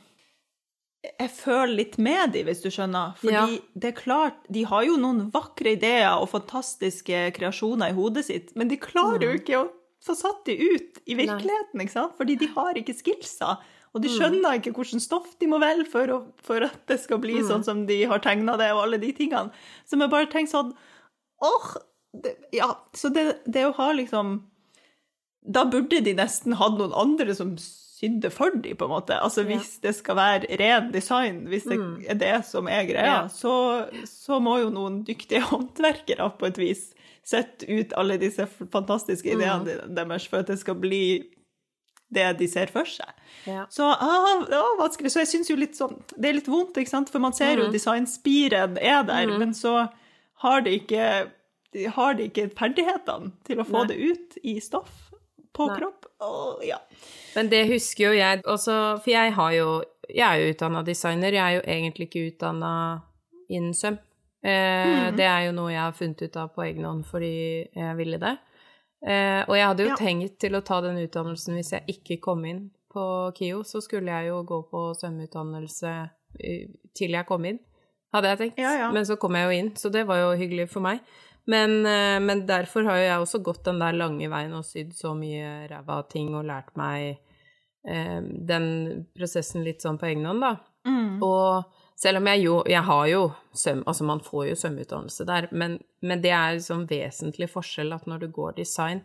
[1.22, 3.14] Jeg føler litt med de, hvis du skjønner.
[3.22, 3.45] Fordi Ja.
[3.80, 8.56] det er klart, de har jo noen vakre ideer og fantastiske kreasjoner i hodet sitt,
[8.58, 9.70] men de klarer jo ikke å
[10.04, 12.18] få satt de ut i virkeligheten, ikke sant?
[12.18, 13.58] Fordi de har ikke skillsa.
[13.95, 17.20] Og de skjønner ikke hvilket stoff de må velge for, å, for at det skal
[17.24, 19.52] bli sånn som de har tegna det, og alle de tingene.
[19.88, 20.76] Så jeg bare tenker sånn
[21.39, 21.78] Åh!
[21.78, 24.41] Oh, ja, så det, det å ha liksom
[25.48, 29.16] da burde de nesten hatt noen andre som sydde for dem, på en måte.
[29.18, 31.80] Altså hvis det skal være ren design, hvis det
[32.12, 33.22] er det som er greia, Ja.
[33.32, 36.84] så, så må jo noen dyktige håndverkere på et vis
[37.28, 41.02] sette ut alle disse fantastiske ideene deres for at det skal bli
[42.14, 43.10] det de ser for seg.
[43.50, 43.66] Ja.
[43.70, 44.86] Så ah, ah.
[44.93, 47.60] Så jeg syns jo litt sånn Det er litt vondt, ikke sant, for man ser
[47.60, 49.89] jo designspiren er der, men så
[50.43, 51.10] har de ikke
[51.98, 53.89] har de ikke ferdighetene til å få Nei.
[53.91, 55.07] det ut i stoff
[55.58, 55.78] på Nei.
[55.82, 56.05] kropp.
[56.26, 56.78] Og, ja.
[57.36, 59.70] Men det husker jo jeg også, for jeg har jo
[60.08, 63.01] Jeg er jo utdanna designer, jeg er jo egentlig ikke utdanna
[63.51, 63.97] innen søm.
[64.41, 67.97] Eh, Det er jo noe jeg har funnet ut av på egen hånd fordi jeg
[67.97, 68.38] ville det.
[69.05, 69.95] Eh, og jeg hadde jo Ja.
[69.99, 73.03] tenkt til å ta den utdannelsen hvis jeg ikke kom inn på
[73.36, 77.60] KIO, så skulle jeg jo gå på svømmeutdannelse eh, til jeg kom inn,
[78.14, 78.58] hadde jeg tenkt.
[78.64, 78.91] Ja, ja.
[78.91, 81.01] Men så kom jeg jo inn, så det var jo hyggelig for meg.
[81.48, 84.91] Men, eh, men derfor har jo jeg også gått den der lange veien og sydd
[84.98, 87.22] så mye ræva ting og lært meg
[87.88, 88.68] eh, den
[89.16, 90.58] prosessen litt sånn på egen hånd, da.
[90.88, 91.24] Mm.
[91.24, 91.64] Og
[92.00, 93.22] selv om jeg jo Jeg har jo
[93.52, 93.82] søm...
[93.88, 98.26] Altså, man får jo sømutdannelse der, men, men det er liksom vesentlig forskjell at når
[98.26, 99.02] du går design,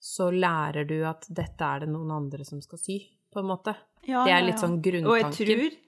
[0.00, 2.98] så lærer du at dette er det noen andre som skal sy,
[3.32, 3.76] på en måte.
[4.04, 5.12] Ja, Det er litt sånn grunntanken.
[5.12, 5.78] Og jeg tror,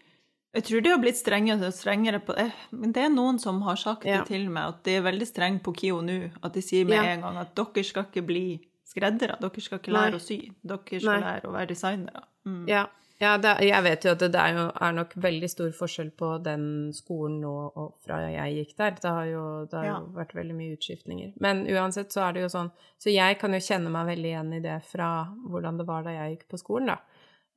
[0.57, 2.49] jeg tror det har blitt strengere og strengere på det.
[2.73, 4.19] Men det er noen som har sagt Ja.
[4.23, 6.31] det til meg, at det er veldig strengt på KIO nå.
[6.43, 7.13] At de sier med Ja.
[7.15, 10.11] en gang at dere skal ikke bli skreddere, dere skal ikke Nei.
[10.11, 10.39] lære å sy.
[10.65, 11.25] Dere skal Nei.
[11.27, 12.23] lære å være designere.
[12.47, 12.69] Mm.
[12.69, 12.87] Ja,
[13.21, 16.43] ja det, jeg vet jo at det er, jo, er nok veldig stor forskjell på
[16.43, 18.91] den skolen nå og fra jeg gikk der.
[19.03, 21.33] Det har jo, det har jo vært veldig mye utskiftninger.
[21.41, 24.55] Men uansett så er det jo sånn Så jeg kan jo kjenne meg veldig igjen
[24.57, 26.97] i det fra hvordan det var da jeg gikk på skolen, da.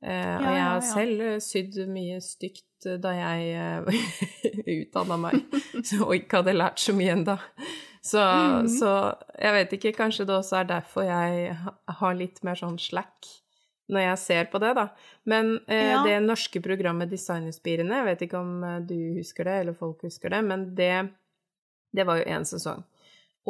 [0.02, 3.84] Eh, og jeg har selv eh, sydd mye stygt eh, da jeg
[4.80, 5.42] utdanna meg
[6.06, 7.36] og ikke hadde lært så mye ennå.
[8.00, 8.68] Så, Mhm.
[8.80, 8.90] så
[9.36, 11.52] jeg vet ikke, kanskje det også er derfor jeg
[12.00, 13.28] har litt mer sånn slack
[13.90, 14.86] når jeg ser på det, da.
[15.26, 16.02] Men eh, Ja.
[16.06, 20.40] det norske programmet Designerspirene, jeg vet ikke om du husker det, eller folk husker det,
[20.46, 21.10] men det,
[21.92, 22.84] det var jo én sesong.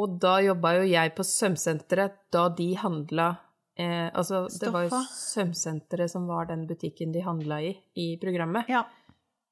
[0.01, 3.37] Og da jobba jo jeg på Sømsenteret da de handla
[3.81, 8.69] eh, Altså, det var jo Sømsenteret som var den butikken de handla i, i programmet.
[8.71, 8.85] Ja.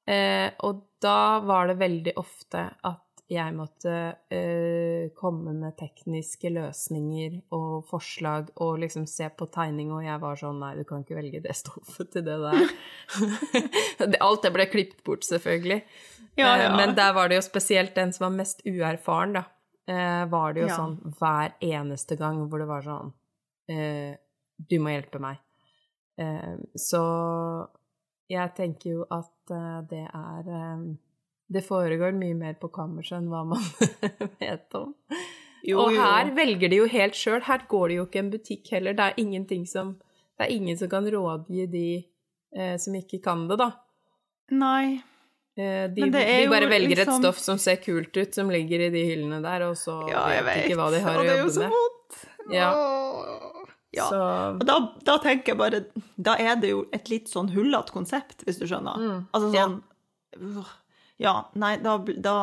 [0.09, 3.91] Eh, og da var det veldig ofte at jeg måtte
[4.33, 10.39] eh, komme med tekniske løsninger og forslag og liksom se på tegning, og jeg var
[10.39, 12.73] sånn Nei, du kan ikke velge det stoffet til det der.
[14.25, 15.83] Alt det ble klippet bort, selvfølgelig.
[16.39, 16.75] Ja, Eh, ja.
[16.75, 19.43] Men der var det jo spesielt den som var mest uerfaren, da.
[19.89, 23.13] Eh, var det jo sånn hver eneste gang hvor det var sånn
[23.69, 25.37] Du må hjelpe meg.
[26.19, 27.01] Eh, så
[28.29, 30.81] jeg tenker jo at eh, det er eh,
[31.49, 33.63] Det foregår mye mer på kammerset enn hva man
[34.41, 34.91] vet om.
[35.65, 35.99] Jo, og jo.
[36.01, 37.41] her velger de jo helt sjøl.
[37.47, 38.93] Her går det jo ikke en butikk heller.
[38.95, 39.95] Det er ingenting som
[40.39, 41.85] Det er ingen som kan rådgi de
[42.55, 43.71] eh, som ikke kan det, da.
[44.55, 45.01] Nei.
[45.59, 48.49] Eh, De, Men det de bare velger et liksom- stoff som ser kult ut, som
[48.49, 50.65] ligger i de hyllene der, og så Ja, vet de vet.
[50.69, 51.25] ikke hva de har å jobbe med.
[51.25, 52.53] og det er jo så vondt.
[52.55, 52.69] Ja.
[52.75, 53.58] Åh.
[53.95, 54.05] Ja.
[54.09, 54.19] Så
[54.59, 55.79] Og da, da tenker jeg bare
[56.21, 58.99] Da er det jo et litt sånn hullete konsept, hvis du skjønner.
[59.01, 59.79] Mm, Altså sånn
[60.57, 60.65] Ja,
[61.19, 62.35] Ja, nei, da, da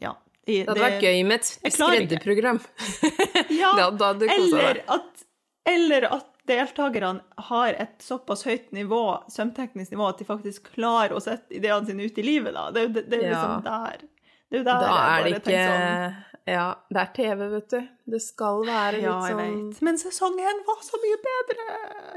[0.00, 0.14] Ja.
[0.46, 2.60] I- det hadde vært gøy med et skredderprogram.
[3.50, 4.84] Ja, Da- da hadde du deg.
[4.88, 5.24] at,
[5.66, 11.20] eller at deltakerne har et såpass høyt nivå, sømteknisk nivå, at de faktisk klarer å
[11.22, 12.64] sette ideene sine ut i livet, da.
[12.74, 14.02] Det er det, det er jo liksom der.
[14.50, 16.16] Det er jo der Da er jeg det bare ikke tenker sånn
[16.48, 17.82] Ja, det er TV, vet du.
[18.12, 19.82] Det skal være litt Ja, jeg sånn vet.
[19.86, 21.66] Men sesongen var så mye bedre!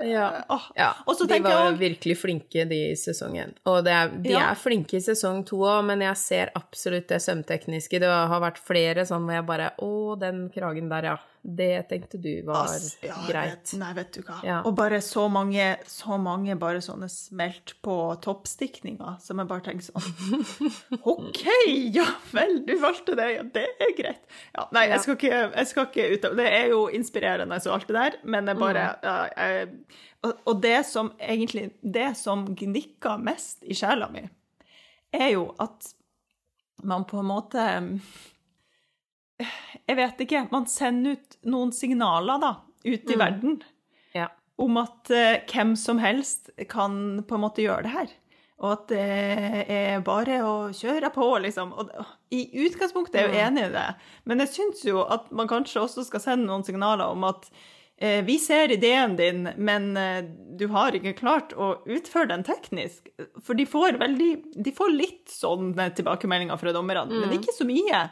[0.09, 0.29] Ja.
[0.49, 0.65] Åh.
[0.75, 3.53] Ja, de var jeg virkelig flinke, de i sesongen.
[3.69, 4.49] Og det er, de Ja.
[4.49, 7.99] er flinke i sesong to òg, men jeg ser absolutt det sømtekniske.
[8.01, 11.17] Det har vært flere sånn hvor jeg bare Å, den kragen der, ja.
[11.45, 13.59] Det tenkte du var As, ja, greit.
[13.67, 14.39] Vet, nei, vet du hva.
[14.41, 14.55] Ja.
[14.65, 19.85] Og bare så mange, så mange bare sånne smelt på toppstikninger, som jeg bare tenker
[19.85, 20.41] sånn
[21.13, 21.43] OK,
[21.93, 24.23] ja vel, du valgte det, ja, det er greit.
[24.57, 27.75] Ja, nei, jeg skal ikke, jeg skal ikke ut av Det er jo inspirerende og
[27.77, 29.29] alt det der, men er bare Mm.
[29.37, 34.23] jeg, og det som egentlig Det som gnikker mest i sjela mi,
[35.13, 35.91] er jo at
[36.83, 37.65] man på en måte
[39.39, 40.45] Jeg vet ikke.
[40.51, 42.53] Man sender ut noen signaler, da,
[42.85, 43.19] ut i Mm.
[43.19, 43.63] verden
[44.15, 44.27] Ja.
[44.57, 48.07] om at eh, hvem som helst kan på en måte gjøre det her.
[48.63, 51.73] Og at det er bare å kjøre på, liksom.
[51.75, 51.89] Og
[52.31, 55.81] i utgangspunktet er jeg jo enig i det, men jeg syns jo at man kanskje
[55.83, 57.49] også skal sende noen signaler om at
[57.99, 60.21] eh, vi ser ideen din, men eh,
[60.55, 63.09] du har ikke klart å utføre den teknisk.
[63.43, 64.31] For de får veldig
[64.63, 67.41] De får litt sånne tilbakemeldinger fra dommerne, men Mm.
[67.43, 68.09] ikke så mye.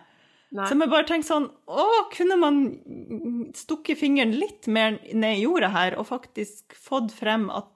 [0.53, 0.67] Nei.
[0.69, 2.57] Så jeg bare tenker sånn Å, kunne man
[3.57, 7.71] stukket fingeren litt mer ned i jorda her, og faktisk fått frem at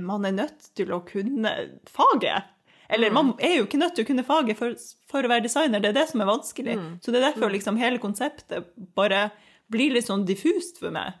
[0.00, 1.50] man er nødt til å kunne
[1.90, 2.46] faget?
[2.88, 3.14] Eller Mm.
[3.18, 4.72] man er jo ikke nødt til å kunne faget for,
[5.10, 6.76] for å være designer, det er det som er vanskelig.
[6.78, 6.92] Mm.
[7.02, 9.26] Så det er derfor liksom hele konseptet bare
[9.68, 11.12] blir litt sånn diffust for meg.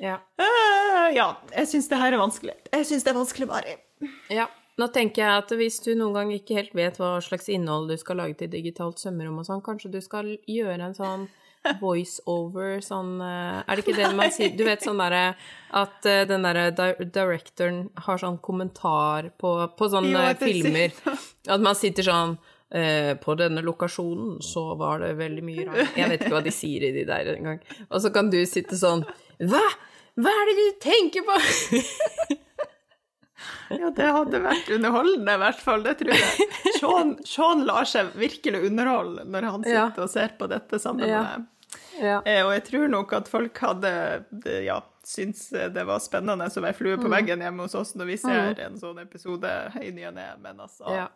[0.00, 0.14] Ja.
[0.40, 2.54] Uh, ja, jeg syns det her er vanskelig.
[2.72, 3.74] Jeg syns det er vanskelig bare.
[4.32, 4.46] Ja.
[4.78, 7.96] Nå tenker jeg at hvis du noen gang ikke helt vet hva slags innhold du
[8.00, 11.26] skal lage til digitalt svømmerom og sånn, kanskje du skal gjøre en sånn
[11.80, 15.34] voiceover, sånn eh, Er det ikke det man sier Du vet sånn derre
[15.76, 16.70] at eh, den derre
[17.04, 20.96] directoren har sånn kommentar på, på sånne Jo, filmer.
[21.46, 22.34] At man sitter sånn
[22.74, 25.94] eh, på denne lokasjonen så var det veldig mye rart.
[26.00, 27.60] Jeg vet ikke hva de sier i de der engang.
[27.90, 29.04] Og så kan du sitte sånn
[29.38, 29.64] Hva?
[30.20, 31.36] Hva er det du tenker på?
[33.70, 35.82] Ja, det hadde vært underholdende, i hvert fall.
[35.86, 36.48] Det tror jeg.
[36.80, 39.88] Sean, Sean lar seg virkelig underholde når han Ja.
[39.88, 41.22] sitter og ser på dette sammen Ja.
[41.22, 41.46] med.
[42.00, 42.20] Ja.
[42.26, 44.24] Eh, Og jeg tror nok at folk hadde
[44.64, 47.14] ja, syntes det var spennende som være flue på Mm.
[47.16, 49.50] veggen hjemme hos oss når vi ser en sånn episode
[49.82, 51.08] i ny og ne, men altså Ja.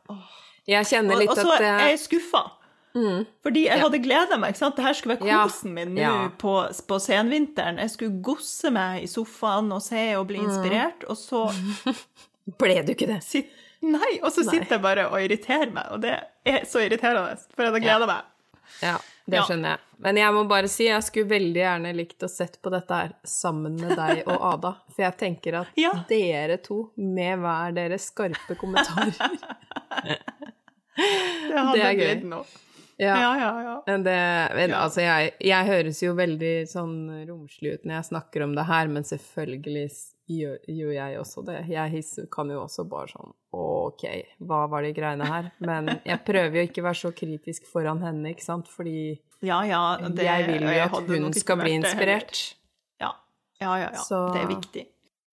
[0.67, 2.51] Jeg kjenner litt og så at er jeg skuffa.
[2.95, 4.55] Mm, Fordi jeg hadde gleda meg.
[4.55, 4.77] ikke sant?
[4.77, 5.43] Det her skulle være Ja.
[5.47, 6.29] kosen min nå Ja.
[6.39, 6.55] på,
[6.89, 7.79] på senvinteren.
[7.79, 10.49] Jeg skulle gosse meg i sofaen og se og bli Mm.
[10.51, 11.49] inspirert, og så
[12.59, 13.23] Ble du ikke det?
[13.25, 13.49] sitt,
[13.83, 14.55] Nei, og så Nei.
[14.55, 16.15] sitter jeg bare og irriterer meg, og det
[16.47, 18.23] er så irriterende, for jeg hadde gleda meg.
[18.83, 18.97] Ja,
[19.29, 19.43] det Ja.
[19.45, 19.79] skjønner jeg.
[19.99, 23.13] Men jeg må bare si, jeg skulle veldig gjerne likt å sett på dette her
[23.25, 24.73] sammen med deg og Ada.
[24.95, 25.93] For jeg tenker at Ja.
[26.09, 29.13] dere to, med hver deres skarpe kommentarer
[30.97, 32.45] Det hadde er gøy.
[32.99, 33.15] Ja.
[33.19, 33.97] Ja, ja, ja.
[33.99, 34.17] Det,
[34.55, 36.93] men, altså, jeg, jeg høres jo veldig sånn
[37.29, 39.89] romslig ut når jeg snakker om det her, men selvfølgelig
[40.31, 41.57] gjør, gjør jeg også det.
[41.73, 44.05] Jeg hisser, kan jo også bare sånn OK,
[44.47, 45.51] hva var de greiene her?
[45.59, 49.59] Men jeg prøver jo ikke å være så kritisk foran henne, ikke sant, fordi Ja,
[49.69, 52.45] ja, det, jeg vil jo at hun skal bli inspirert.
[53.03, 53.11] Ja,
[53.61, 53.91] ja, ja.
[53.93, 54.01] ja.
[54.07, 54.87] Så- Det er viktig.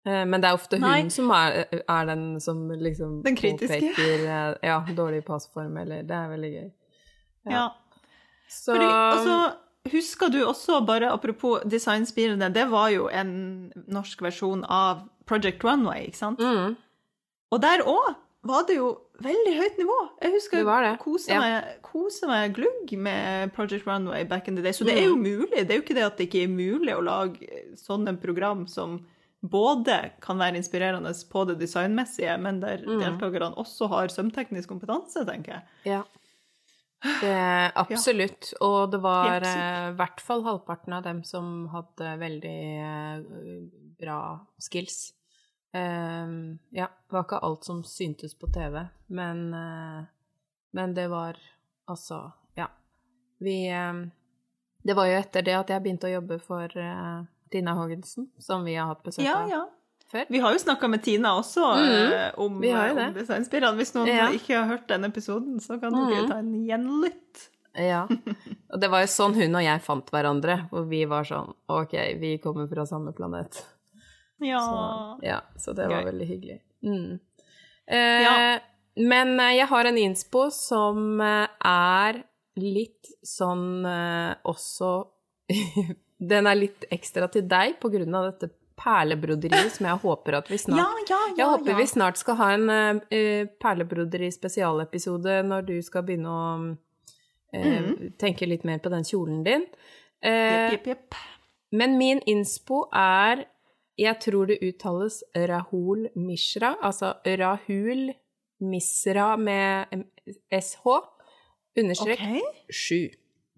[0.07, 1.09] Eh, Men det er ofte hun Nei.
[1.13, 3.81] som er, er den som liksom Den kritiske.
[3.83, 6.69] påpeker eh, Ja, dårlig passform, eller Det er veldig gøy.
[7.51, 7.71] Ja.
[8.49, 9.57] Så Fordi, altså,
[9.93, 16.07] husker du også, bare apropos designspirene, det var jo en norsk versjon av Project Runway,
[16.09, 16.39] ikke sant?
[16.41, 16.77] mm,
[17.53, 18.15] Og der òg
[18.49, 19.97] var det jo veldig høyt nivå.
[20.23, 21.41] Jeg husker jeg kosa ja.
[21.41, 24.73] meg, meg glugg med Project Runway back in the day.
[24.73, 25.23] Så det er jo Mm.
[25.27, 25.67] mulig.
[25.67, 29.01] Det er jo ikke det at det ikke er mulig å lage sånne program som
[29.43, 33.01] både kan være inspirerende på det designmessige, men der Mm.
[33.01, 35.63] deltakerne også har sømteknisk kompetanse, tenker jeg.
[35.85, 36.03] Ja.
[37.03, 38.53] Det, absolutt.
[38.61, 43.23] Og det var i eh, hvert fall halvparten av dem som hadde veldig eh,
[44.01, 44.21] bra
[44.63, 45.13] skills.
[45.73, 46.27] Eh,
[46.71, 50.05] ja, det var ikke alt som syntes på TV, men, uh,
[50.77, 51.39] men det var
[51.89, 52.69] altså Ja.
[53.39, 53.93] Vi eh,
[54.83, 58.65] Det var jo etter det at jeg begynte å jobbe for uh, Tina Haagensen, som
[58.65, 59.63] vi har hatt besøk Ja, av ja.
[60.13, 60.25] Før.
[60.33, 63.77] Vi har jo snakka med Tina også Mm, eh, om, vi jo om designspirene.
[63.77, 64.29] Hvis noen Ja.
[64.33, 66.29] ikke har hørt den episoden, så kan dere Mm.
[66.29, 67.49] ta en gjenlytt.
[67.79, 68.07] Ja.
[68.73, 71.93] Og det var jo sånn hun og jeg fant hverandre, hvor vi var sånn OK,
[72.19, 73.65] vi kommer fra samme planet.
[74.41, 74.59] Ja.
[74.61, 76.13] Så, ja, så det var Gøy.
[76.13, 76.61] veldig hyggelig.
[76.83, 77.21] Mm.
[77.87, 78.59] Eh, Ja.
[78.97, 82.25] Men eh, jeg har en innspo som eh, er
[82.57, 85.07] litt sånn eh, også
[86.21, 90.51] Den er litt ekstra til deg på grunn av dette perlebroderiet som jeg håper at
[90.51, 91.37] vi snart ja, ja, ja.
[91.41, 97.59] Jeg håper vi snart skal ha en uh, perlebroderi-spesialepisode når du skal begynne å uh,
[97.59, 98.15] mm.
[98.21, 99.67] tenke litt mer på den kjolen din.
[100.23, 101.15] Eh, Jepp, jepp, jepp.
[101.71, 103.45] men min innspo er
[103.99, 108.13] Jeg tror det uttales Rahul Mishra, altså Rahul
[108.61, 110.05] Misra med
[110.55, 110.85] SH,
[111.79, 112.43] understrek okay.
[112.71, 113.11] 7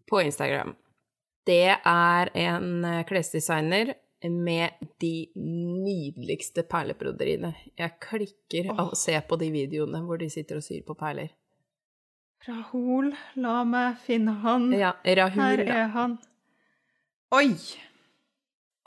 [0.09, 0.75] på Instagram.
[1.47, 3.95] Det er en eh, klesdesigner
[4.29, 7.55] med de nydeligste perlebroderiene.
[7.79, 11.31] Jeg klikker av å se på de videoene hvor de sitter og syr på perler.
[12.49, 14.71] Rahul, la meg finne han.
[14.77, 16.19] Ja, Rahul, Her er han.
[17.37, 17.51] Oi!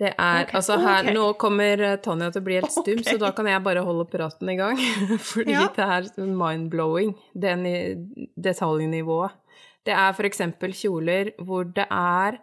[0.02, 0.56] Det er okay.
[0.58, 1.14] Altså, her okay.
[1.14, 3.14] Nå kommer Tanja til å bli helt stum, okay.
[3.14, 4.80] så da kan jeg bare holde praten i gang.
[5.32, 5.68] Fordi Ja.
[5.76, 9.38] det er mind-blowing, det ni- detaljnivået.
[9.86, 12.40] Det er for eksempel kjoler hvor det er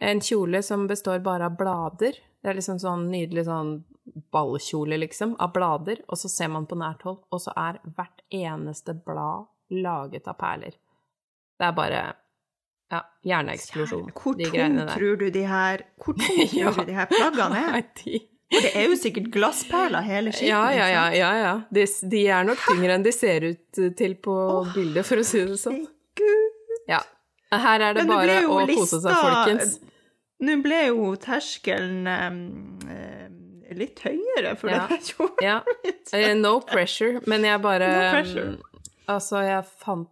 [0.00, 2.16] en kjole som består bare av blader.
[2.42, 3.84] Det er liksom sånn nydelig sånn
[4.34, 6.00] ballkjole, liksom, av blader.
[6.08, 10.34] Og så ser man på nært hold, og så er hvert eneste blad laget av
[10.40, 10.74] perler.
[11.58, 12.00] Det er bare
[12.92, 14.96] ja, hjerneeksplosjon, Hvor de greiene der.
[14.98, 16.72] tror du de her Hvor tung tror Ja.
[16.76, 17.82] du de her plaggene er?
[18.02, 18.20] De-
[18.52, 20.50] For det er jo sikkert glassperler hele skitten.
[20.50, 21.04] Ja, ja, ja.
[21.16, 21.52] ja, ja.
[21.72, 24.34] De, de er nok tyngre enn de ser ut til på
[24.74, 25.86] bildet, for å si det sånn.
[26.20, 26.58] Gud.
[26.90, 26.98] Ja.
[27.52, 29.78] Her er det det bare å kose seg, folkens.
[30.42, 32.38] Nå ble jo terskelen em,
[33.76, 34.86] litt høyere for Ja.
[34.90, 35.36] jeg kjolen.
[35.44, 35.58] Ja.
[36.12, 38.56] Eh, No pressure, men jeg bare No pressure.
[39.08, 40.08] Altså, jeg fant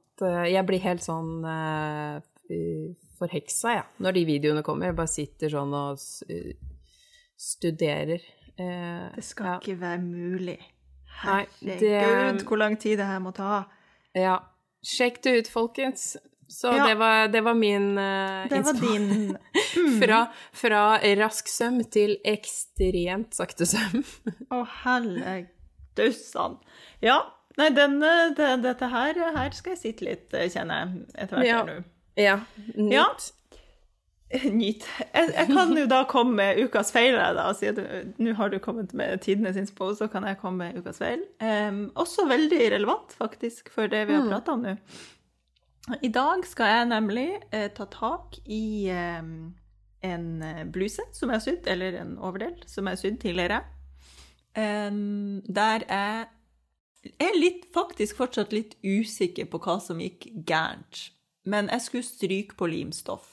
[0.52, 2.20] Jeg blir helt sånn uh,
[3.18, 4.90] forheksa, jeg, når de videoene kommer.
[4.90, 5.96] Jeg bare sitter sånn og
[7.40, 8.20] studerer.
[8.60, 9.58] Uh, Det skal ja.
[9.60, 10.58] ikke være mulig.
[11.24, 13.64] Nei, Herregud, det- hvor lang tid det her må ta.
[14.14, 14.38] Ja.
[14.84, 16.16] Sjekk det ut, folkens.
[16.50, 16.86] Så Ja.
[16.88, 19.36] det, var, det var min uh, Det var din
[20.02, 20.20] Fra,
[20.52, 20.80] fra
[21.20, 24.02] rask søm til ekstremt sakte søm.
[24.50, 26.56] Å, helledussan.
[27.04, 27.20] Ja,
[27.58, 28.00] nei, den,
[28.36, 31.60] den, dette her, her skal jeg sitte litt, eh, kjenner jeg, etter hvert Ja.
[31.68, 31.76] nå.
[32.20, 32.40] Ja.
[32.74, 32.96] Nytt.
[32.96, 33.06] Ja.
[34.54, 34.84] Nyt.
[35.10, 37.78] Jeg, jeg kan jo da komme med ukas feil, da, si at
[38.22, 41.24] nå har du kommet med tidenes inspo, så kan jeg komme med ukas feil.
[41.42, 44.76] Um, også veldig relevant, faktisk, for det vi har pratet om nå.
[46.02, 49.30] I dag skal jeg nemlig eh, ta tak i eh,
[50.10, 53.62] en eh, bluse som har sydd, eller en overdel som har sydd tidligere,
[54.58, 56.26] Um, der jeg
[57.22, 61.10] er litt, faktisk fortsatt litt usikker på hva som gikk gærent.
[61.46, 63.28] Men jeg skulle stryke på limstoff,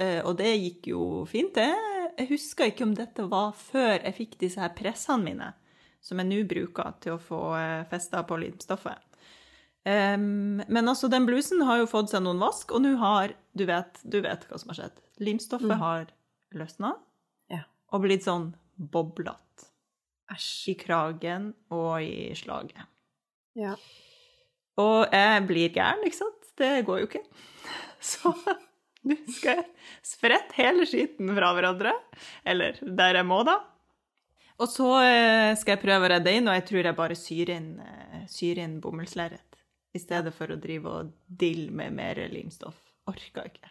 [0.00, 1.68] uh, og det gikk jo fint, det.
[2.16, 5.52] Jeg husker ikke om dette var før jeg fikk disse her pressene mine,
[6.00, 8.98] som jeg nå bruker til å få eh, festa på limstoffet.
[9.84, 13.64] Em, men altså, den blusen har jo fått seg noen vask, og nå har Du
[13.68, 15.00] vet, du vet hva som har skjedd.
[15.20, 16.06] Limstoffet har
[16.56, 16.94] løsna
[17.50, 17.64] Ja.
[17.92, 19.66] og blitt sånn boblete
[20.66, 22.86] i kragen og i slaget.
[23.58, 23.74] Ja.
[24.80, 26.46] Og jeg blir gæren, ikke sant?
[26.56, 27.24] Det går jo ikke.
[28.00, 28.32] Så
[29.04, 29.66] nå skal jeg
[30.06, 31.92] sprette hele skiten fra hverandre.
[32.48, 33.58] Eller der jeg må, da.
[34.62, 37.50] Og så eh, skal jeg prøve å redde inn, og jeg tror jeg bare syr
[37.50, 39.51] inn, eh, syr inn bomullslerret.
[39.94, 42.78] I stedet for å drive og dille med mer limstoff.
[43.10, 43.68] Orka ikke.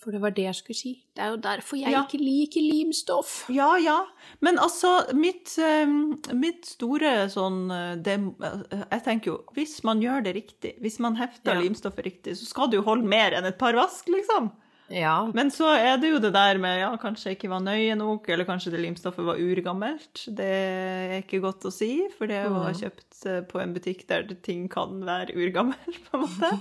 [0.00, 0.92] For det var det jeg skulle si.
[1.14, 2.02] Det er jo derfor jeg Ja.
[2.06, 3.44] ikke liker limstoff.
[3.52, 4.06] Ja, ja.
[4.40, 5.86] Men altså, mitt, eh,
[6.32, 10.98] mitt store sånn eh, det, eh, Jeg tenker jo, hvis man gjør det riktig, hvis
[10.98, 11.60] man hefter Ja.
[11.60, 14.50] limstoffet riktig, så skal det jo holde mer enn et par vask, liksom.
[14.92, 15.30] Ja.
[15.34, 18.46] Men så er det jo det der med ja, kanskje ikke var nøye nok, eller
[18.48, 20.26] kanskje det limstoffet var urgammelt.
[20.36, 24.28] Det er ikke godt å si, for det var kjøpt eh, på en butikk der
[24.44, 26.52] ting kan være urgammelt, på en måte.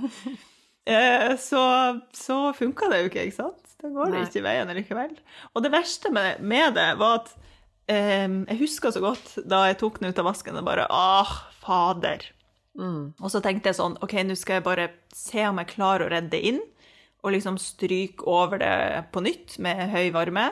[0.87, 1.61] Eh, så
[2.17, 3.75] så funka det jo ikke, ikke sant?
[3.81, 4.25] Da går det Nei.
[4.29, 5.15] ikke veien likevel.
[5.53, 7.33] Og det verste med, med det var at
[7.91, 11.35] eh, jeg husker så godt da jeg tok den ut av vasken og bare ah,
[11.61, 12.31] fader.
[12.79, 13.11] Mm.
[13.19, 16.13] Og så tenkte jeg sånn, ok, nå skal jeg bare se om jeg klarer å
[16.13, 16.61] redde det inn,
[17.21, 18.73] og liksom stryke over det
[19.13, 20.49] på nytt med høy varme,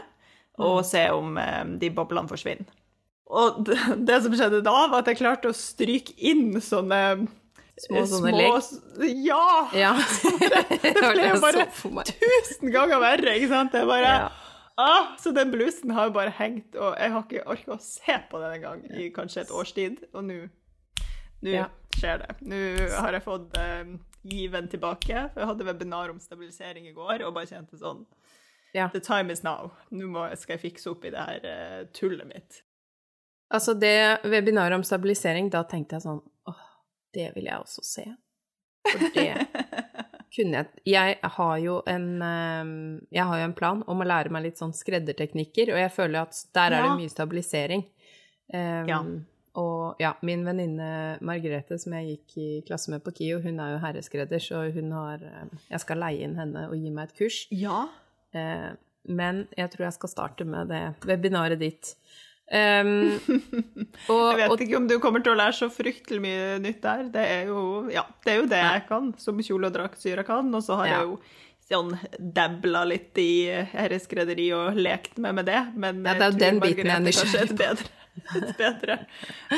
[0.59, 2.67] og se om eh, de boblene forsvinner.
[3.29, 3.77] Og det,
[4.09, 7.27] det som skjedde da, var at jeg klarte å stryke inn sånne
[7.79, 9.19] Små sånne sånne legg?
[9.23, 9.69] Ja!
[9.71, 9.91] Ja.
[10.43, 11.63] det det ble jo bare
[12.09, 13.71] tusen ganger verre, ikke sant?
[13.71, 14.25] Det er bare, Ja.
[14.83, 18.17] ah, så den blusen har jo bare hengt, og jeg har ikke orket å se
[18.31, 20.41] på den engang i kanskje et års tid, og nå
[21.39, 21.69] nå Ja.
[21.95, 22.35] skjer det.
[22.51, 22.59] Nå
[22.99, 23.93] har jeg fått eh,
[24.23, 25.29] given tilbake.
[25.33, 28.05] For jeg hadde webinar om stabilisering i går og bare kjente sånn
[28.73, 28.89] Ja.
[28.93, 29.71] The time is now.
[29.89, 32.63] Nå må, skal jeg fikse opp i det her uh, tullet mitt.
[33.49, 36.65] Altså, det webinaret om stabilisering, da tenkte jeg sånn åh,
[37.17, 38.05] det vil jeg også se.
[38.85, 39.25] For det
[40.35, 42.69] kunne jeg Jeg har jo en eh,
[43.11, 46.21] Jeg har jo en plan om å lære meg litt sånn skredderteknikker, og jeg føler
[46.21, 47.83] at der er det mye stabilisering.
[48.53, 49.01] Um, Ja.
[49.59, 53.73] Og ja, min venninne Margrethe, som jeg gikk i klasse med på KIO, hun er
[53.75, 57.17] jo herreskredder, så hun har eh, Jeg skal leie inn henne og gi meg et
[57.19, 57.41] kurs.
[57.51, 57.83] Ja.
[58.31, 58.69] Eh,
[59.09, 61.95] men jeg tror jeg skal starte med det webinaret ditt.
[62.49, 63.19] Um,
[64.13, 67.03] og, Jeg vet ikke om du kommer til å lære så fryktelig mye nytt der.
[67.13, 67.61] Det er jo,
[67.93, 70.49] ja, det, er jo det jeg kan, som kjole- og draktsyra kan.
[70.55, 70.97] Og så har Ja.
[70.97, 71.19] jeg jo
[71.69, 75.61] sånn dabla litt i herreskredderi og lekt meg med det.
[75.75, 77.98] Men Ja, det er jo den biten jeg er er nysgjerrig bedre,
[78.35, 78.99] et bedre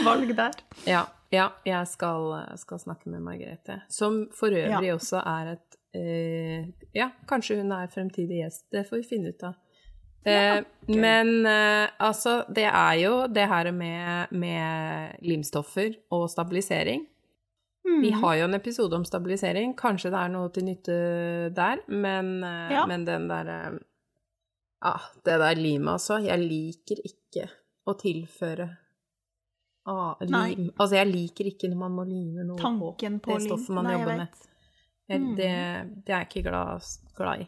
[0.05, 0.51] valg der.
[0.87, 2.25] ja, ja, jeg skal,
[2.59, 3.81] skal snakke med Margrethe.
[3.89, 8.65] Som for øvrig også er et eh, Ja, kanskje hun er fremtidig gjest.
[8.71, 9.53] Det får vi finne ut av.
[10.27, 17.07] Eh, Men eh, altså, det er jo det her med, med limstoffer og stabilisering.
[17.87, 18.01] Mm.
[18.03, 19.71] Vi har jo en episode om stabilisering.
[19.79, 20.97] Kanskje det er noe til nytte
[21.57, 22.83] der, men, eh, Ja.
[22.91, 23.79] men den derre
[24.83, 24.93] Ja,
[25.25, 26.19] det der limet, altså.
[26.21, 27.47] Jeg liker ikke
[27.87, 28.67] å tilføre
[29.89, 30.69] ah, lim.
[30.75, 33.95] Altså, jeg liker ikke når man må lime noe Tanken på det stoffet man Nei,
[33.97, 34.43] jobber med.
[35.11, 35.31] Mm.
[35.35, 35.53] det,
[36.05, 36.85] det er jeg ikke glad,
[37.17, 37.47] glad i.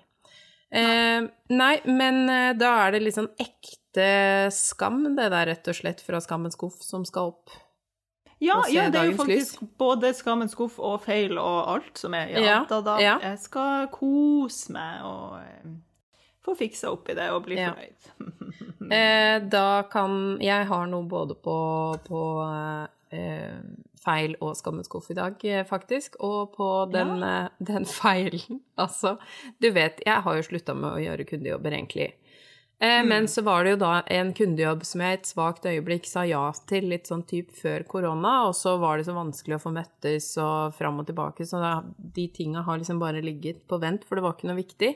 [0.73, 4.07] Eh, nei, men eh, da er det litt sånn ekte
[4.51, 7.53] skam, det der rett og slett fra Skammens skuff, som skal opp.
[8.43, 9.69] Ja, ja, det er jo faktisk lys.
[9.79, 13.13] både Skammens skuff og feil og alt som er Ja, Ja, da, da ja.
[13.21, 15.37] jeg skal kose meg og
[16.43, 17.73] få fiksa opp i det og bli Ja.
[17.73, 18.09] fornøyd.
[18.93, 21.53] Eh, da kan Jeg har noe både på,
[22.03, 22.21] på
[23.15, 23.61] eh,
[24.03, 26.17] feil og skammet skuff i dag, eh, faktisk.
[26.19, 28.59] Og på den, eh, den feilen.
[28.77, 29.15] Altså,
[29.63, 32.09] du vet, jeg har jo slutta med å gjøre kundejobber, egentlig.
[32.81, 33.07] Eh, Mm.
[33.07, 36.25] Men så var det jo da en kundejobb som jeg i et svakt øyeblikk sa
[36.27, 39.71] ja til, litt sånn typ før korona, og så var det så vanskelig å få
[39.71, 44.03] møttes og fram og tilbake, så da, de tinga har liksom bare ligget på vent,
[44.03, 44.91] for det var ikke noe viktig.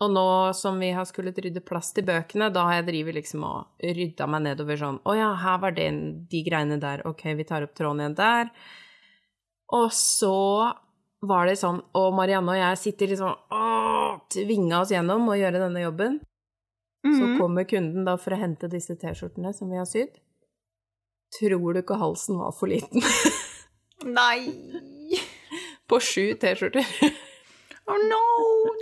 [0.00, 0.22] Og nå
[0.56, 4.26] som vi har skullet rydde plass til bøkene, da har jeg drivet liksom og rydda
[4.32, 5.88] meg nedover sånn Å ja, her var det
[6.32, 7.02] de greiene der.
[7.06, 8.48] Ok, vi tar opp tråden igjen der.
[9.76, 10.32] Og så
[11.20, 15.60] var det sånn Og Marianne og jeg sitter liksom og tvinga oss gjennom å gjøre
[15.66, 16.20] denne jobben.
[17.04, 17.36] Så Mhm.
[17.38, 20.16] kommer kunden da for å hente disse T-skjortene som vi har sydd.
[21.38, 23.00] Tror du ikke halsen var for liten?
[24.04, 24.48] Nei!
[25.88, 26.84] På sju T-skjorter.
[27.86, 28.20] Oh no!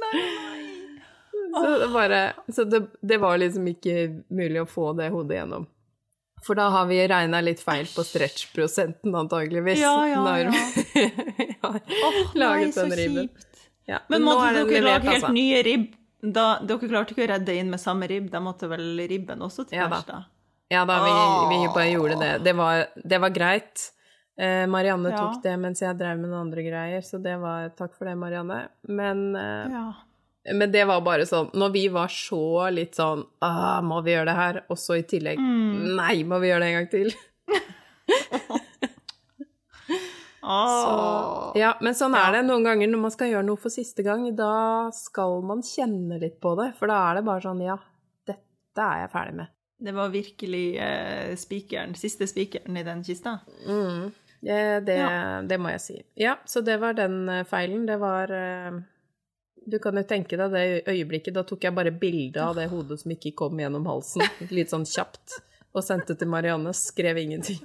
[0.01, 0.58] Nei, nei.
[1.65, 2.21] Så det, bare,
[2.55, 3.97] så det, det var liksom ikke
[4.31, 5.67] mulig å få det hodet gjennom.
[6.47, 9.81] For da har vi regna litt feil på stretch-prosenten, antageligvis.
[9.83, 11.05] Ja, ja, når vi
[11.63, 13.29] har nei, laget så den ribben.
[13.89, 15.33] Ja, Men måtte er dere levert, lage helt altså.
[15.35, 15.87] nye ribb?
[16.23, 19.65] Da, dere klarte ikke å redde inn med samme ribb, da måtte vel ribben også
[19.71, 20.01] til Ja da.
[20.07, 20.19] da?
[20.71, 21.13] Ja da, vi,
[21.57, 22.33] vi bare gjorde det.
[22.45, 22.83] Det var,
[23.15, 23.87] det var greit.
[24.39, 25.17] Eh, Marianne Ja.
[25.25, 28.15] tok det mens jeg drev med noen andre greier, så det var Takk for det,
[28.21, 28.69] Marianne.
[28.87, 29.87] Men, eh, Ja.
[30.55, 34.29] Men det var bare sånn Når vi var så litt sånn ah, Må vi gjøre
[34.31, 34.61] det her?
[34.71, 35.97] Og så i tillegg Mm.
[35.99, 37.13] Nei, må vi gjøre det en gang til?
[40.41, 44.05] så, Ja, men sånn er det noen ganger når man skal gjøre noe for siste
[44.07, 44.25] gang.
[44.39, 47.77] Da skal man kjenne litt på det, for da er det bare sånn Ja,
[48.29, 49.53] dette er jeg ferdig med.
[49.79, 53.37] Det var virkelig eh, spikeren, siste spikeren i den kista.
[53.67, 54.09] Mm.
[54.41, 55.41] Det, det, Ja.
[55.47, 55.99] det må jeg si.
[56.19, 57.85] Ja, så det var den eh, feilen.
[57.87, 58.81] Det var eh,
[59.69, 61.35] Du kan jo tenke deg det øyeblikket.
[61.37, 64.23] Da tok jeg bare bilde av det hodet som ikke kom gjennom halsen,
[64.55, 65.41] litt sånn kjapt,
[65.77, 66.73] og sendte til Marianne.
[66.77, 67.61] Skrev ingenting.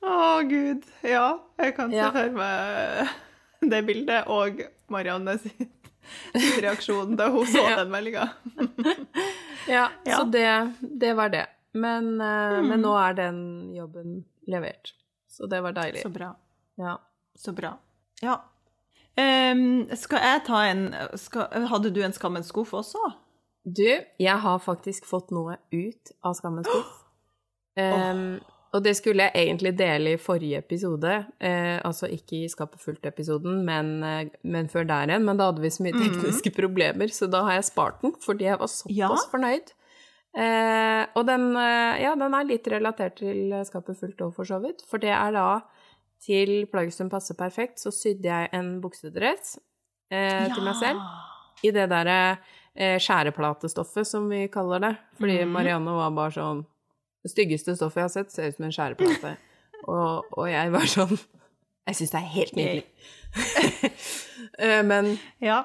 [0.00, 0.86] Å, gud.
[1.04, 1.26] Ja,
[1.60, 2.10] jeg kan se Ja.
[2.14, 3.10] for meg
[3.70, 5.68] det bildet og Marianne sin
[6.64, 8.30] reaksjon da hun så den meldinga.
[9.68, 10.16] Ja, Ja.
[10.16, 10.46] så det,
[10.80, 11.46] det var det.
[11.74, 12.68] Men, eh, Mm.
[12.68, 14.94] men nå er den jobben levert.
[15.28, 16.02] Så det var deilig.
[16.02, 16.34] Så bra.
[16.76, 16.96] Ja.
[17.36, 17.76] Så bra.
[18.22, 18.38] Ja.
[19.18, 20.84] Um, skal jeg ta en
[21.18, 23.00] skal, Hadde du en Skammens skuff også?
[23.66, 23.84] Du,
[24.22, 26.96] jeg har faktisk fått noe ut av Skammens skuff.
[27.80, 28.40] Em,
[28.74, 33.60] og det skulle jeg egentlig dele i forrige episode, eh, altså ikke i Skapet fullt-episoden,
[33.64, 35.24] men, eh, men før der igjen.
[35.24, 38.44] Men da hadde vi så mye tekniske problemer, så da har jeg spart den, fordi
[38.50, 39.08] jeg var såpass Ja.
[39.32, 39.72] fornøyd.
[40.36, 44.60] Eh, og den, eh, ja, den er litt relatert til Skapet fullt òg, for så
[44.62, 44.82] vidt.
[44.90, 45.46] For det er da
[46.20, 49.56] til plagget som passer perfekt, så sydde jeg en buksedress
[50.12, 52.18] eh, til meg selv i det derre
[52.74, 54.92] eh, skjæreplatestoffet, som vi kaller det.
[55.20, 55.54] Fordi mm.
[55.56, 56.64] Marianne var bare sånn
[57.20, 59.34] Det styggeste stoffet jeg har sett, ser ut som en skjæreplate.
[59.92, 62.86] og, og jeg var sånn Jeg syns det er helt nydelig.
[64.60, 65.62] Eh, men Ja.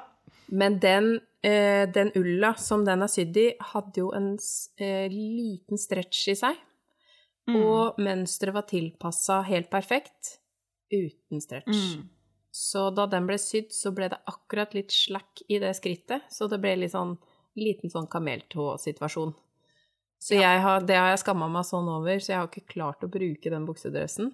[0.48, 4.38] men den, eh, den ulla som den er sydd i, hadde jo en
[4.78, 6.60] eh, liten stretch i seg.
[7.50, 7.56] Mm.
[7.56, 10.38] Og mønsteret var tilpassa helt perfekt
[10.94, 11.72] uten stretch.
[11.96, 12.10] Mm.
[12.56, 16.30] Så da den ble sydd, så ble det akkurat litt slakk i det skrittet.
[16.32, 17.18] Så det ble litt sånn
[17.56, 19.34] liten sånn kameltå-situasjon.
[20.20, 23.04] Så jeg har, det har jeg skamma meg sånn over, så jeg har ikke klart
[23.06, 24.34] å bruke den buksedressen.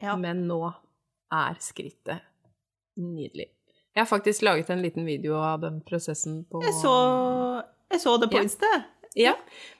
[0.00, 0.16] ja.
[0.16, 0.60] Men nå
[1.30, 2.26] er skrittet
[3.00, 3.50] nydelig.
[3.94, 6.94] Jeg har faktisk laget en liten video av den prosessen på Jeg så,
[7.90, 8.42] jeg så det på Ja.
[8.46, 8.72] Insta.
[9.18, 9.32] Ja,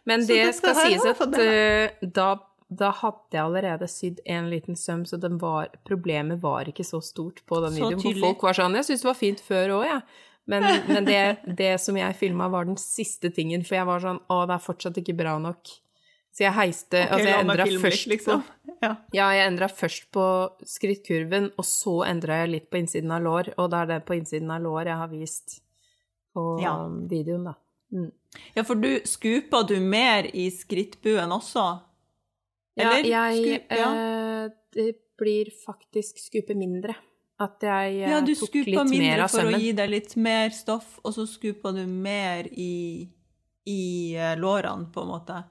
[0.05, 2.33] men det, det skal sies at uh, da,
[2.71, 7.01] da hadde jeg allerede sydd en liten søm, så den var, problemet var ikke så
[7.03, 7.99] stort på den Så videoen.
[7.99, 8.25] For tydelig.
[8.29, 10.03] folk var sånn Jeg syns det var fint før òg, jeg.
[10.51, 11.23] Men, men det,
[11.59, 14.67] det som jeg filma, var den siste tingen, for jeg var sånn Å, det er
[14.67, 15.73] fortsatt ikke bra nok.
[16.31, 18.45] Så jeg heiste okay, Altså, jeg endra først liksom.
[18.81, 18.93] Ja.
[19.13, 20.27] Ja, først på
[20.65, 24.17] skrittkurven, og så endra jeg litt på innsiden av lår, og det er det på
[24.21, 25.59] innsiden av lår jeg har vist
[26.33, 26.77] på Ja.
[26.87, 27.59] videoen, da.
[27.91, 28.13] Mm.
[28.55, 31.81] Ja, for du skupa du mer i skrittbuen også?
[32.77, 33.05] Eller?
[33.09, 33.89] Ja, jeg Skup, ja.
[34.45, 36.95] eh, Det blir faktisk skupe mindre.
[37.41, 39.61] At jeg eh, Ja, du tok skupa litt mer mindre av for å sømmen.
[39.61, 43.09] gi deg litt mer stoff, og så skupa du mer i,
[43.67, 43.81] i
[44.17, 45.43] eh, lårene, på en måte.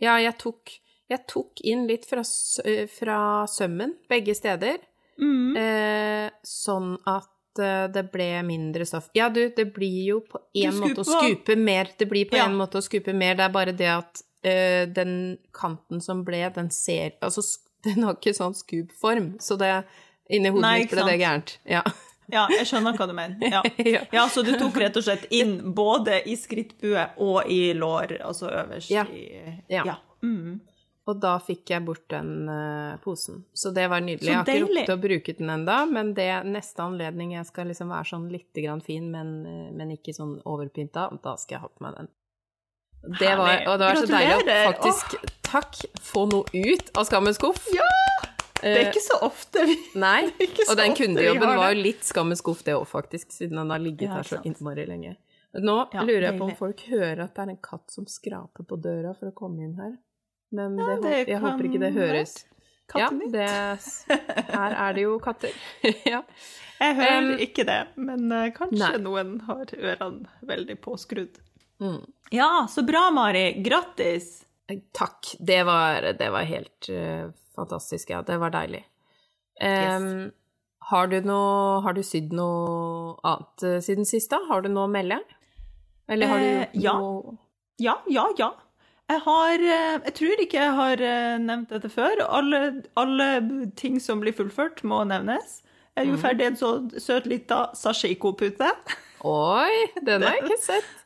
[0.00, 0.70] Ja, jeg tok,
[1.10, 4.78] jeg tok inn litt fra, s- eh, fra sømmen, begge steder.
[5.20, 5.56] Mm.
[5.58, 9.08] Eh, sånn at eh, det ble mindre stoff.
[9.18, 11.90] Ja, du, det blir jo på en måte å skuper- skupe mer.
[11.98, 12.46] Det blir på Ja.
[12.46, 13.34] en måte å skupe mer.
[13.34, 17.42] Det er bare det at eh, den kanten som ble, den ser Altså,
[17.86, 19.72] den har ikke sånn skubform, så det
[20.28, 21.58] Inni hodet mitt ble det gærent.
[21.64, 21.82] Ja.
[22.28, 23.40] Ja, jeg skjønner hva du mener.
[23.54, 24.02] Ja.
[24.12, 24.26] Ja.
[24.28, 28.92] så du tok rett og slett inn både i skrittbue og i lår, altså øverst
[28.92, 29.06] Ja.
[29.08, 29.22] i
[29.72, 29.86] Ja.
[29.86, 29.94] ja.
[30.20, 30.58] Mm.
[31.08, 33.40] Og da fikk jeg bort den uh, posen.
[33.56, 34.28] Så det var nydelig.
[34.28, 37.70] Jeg har ikke rukket å bruke den enda, men det er neste anledning jeg skal
[37.72, 41.62] liksom være sånn litt grann fin, men, eh, men ikke sånn overpynta, da skal jeg
[41.64, 42.10] ha på meg den.
[43.02, 47.06] Det var, og det var så deilig å faktisk faktisk, takk, få noe ut av
[47.08, 47.68] skammens skuff.
[47.74, 47.86] Ja!
[48.58, 50.32] Det er Eh, ikke så ofte vi Nei,
[50.66, 54.08] og den kundejobben var jo litt skammens skuff det òg, faktisk, siden den har ligget
[54.08, 55.14] Ja, her så innmari lenge.
[55.62, 58.66] Nå Ja, lurer jeg på om folk hører at det er en katt som skraper
[58.66, 59.94] på døra for å komme inn her.
[60.50, 62.34] Men det, det håper- jeg håper ikke det høres.
[62.98, 63.46] Ja, det,
[64.50, 65.54] her er det jo katter.
[66.14, 66.22] ja.
[66.80, 69.00] Jeg hører Um, ikke det, men eh, kanskje nei.
[69.02, 71.38] noen har ørene veldig påskrudd.
[71.80, 72.00] Mm.
[72.34, 73.52] Ja, så bra, Mari.
[73.62, 74.44] Grattis.
[74.92, 75.30] Takk.
[75.38, 78.22] Det var, det var helt uh, fantastisk, ja.
[78.22, 78.82] Det var deilig.
[79.60, 80.30] Em,
[80.90, 84.38] Har du noe Har du sydd noe annet eh, siden sist, da?
[84.46, 85.18] Har du noe å melde?
[86.08, 86.92] Eller har du Eh, ja.
[86.94, 87.34] noe
[87.82, 88.52] Ja, ja, ja.
[89.10, 92.22] Jeg har eh, Jeg tror ikke jeg har eh, nevnt dette før.
[92.28, 92.60] Alle,
[92.94, 93.26] alle
[93.76, 95.62] ting som blir fullført, må nevnes.
[95.98, 96.14] Jeg Mhm.
[96.14, 96.22] mm.
[96.22, 96.70] ferdig en så
[97.02, 98.70] søt lita sashiko-pute.
[99.26, 100.97] Oi, den har jeg ikke sett.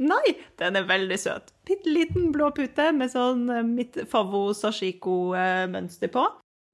[0.00, 1.50] Nei, den er veldig søt.
[1.68, 6.24] Bitte liten blå pute med sånn eh, mitt favvo-sashiko-mønster på.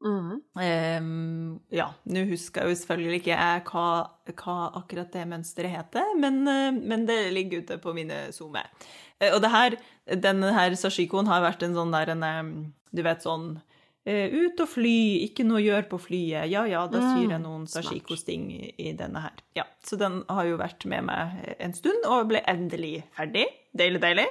[0.07, 0.43] Mm.
[0.61, 3.87] Um, ja, nå husker jeg jo selvfølgelig ikke jeg hva,
[4.29, 8.63] hva akkurat det mønsteret heter, men, eh, men det ligger ute på mine Zoome.
[9.19, 9.71] Eh, Og det her,
[10.23, 12.23] denne her sashikoen har vært en sånn der en,
[12.95, 13.63] Du vet sånn eh,
[14.07, 14.97] Ut og fly,
[15.27, 16.47] ikke noe å gjøre på flyet.
[16.53, 19.41] Ja ja, da syr jeg Mm, noen sashikosting i, denne her.
[19.59, 23.49] Ja, Så den har jo vært med meg en stund, og ble endelig ferdig.
[23.75, 24.29] Deilig, deilig.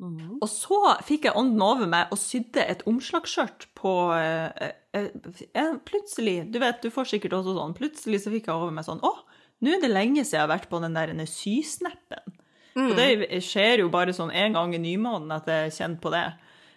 [0.00, 0.38] Mm.
[0.40, 5.10] Og så fikk jeg ånden over meg og sydde et omslagsskjørt på eh, eh,
[5.52, 8.86] eh, Plutselig, du vet, du får sikkert også sånn, plutselig så fikk jeg over meg
[8.86, 9.12] sånn Å,
[9.60, 12.38] nå er det lenge siden jeg har vært på den der sysnappen.
[12.80, 16.24] Og det skjer jo bare sånn en gang i nymåneden at jeg kjenner på det.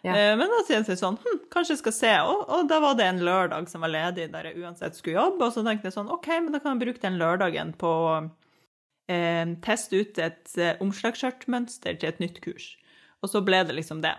[0.03, 0.13] Ja.
[0.17, 2.13] Eh, Men da kjente jeg sånn hm, Kanskje jeg skal se.
[2.27, 5.47] Og, og da var det en lørdag som var ledig, der jeg uansett skulle jobbe.
[5.47, 8.13] Og så tenkte jeg sånn OK, men da kan jeg bruke den lørdagen på å
[9.11, 12.73] eh, teste ut et eh, omslagsskjørtmønster til et nytt kurs.
[13.23, 14.15] Og så ble det liksom det.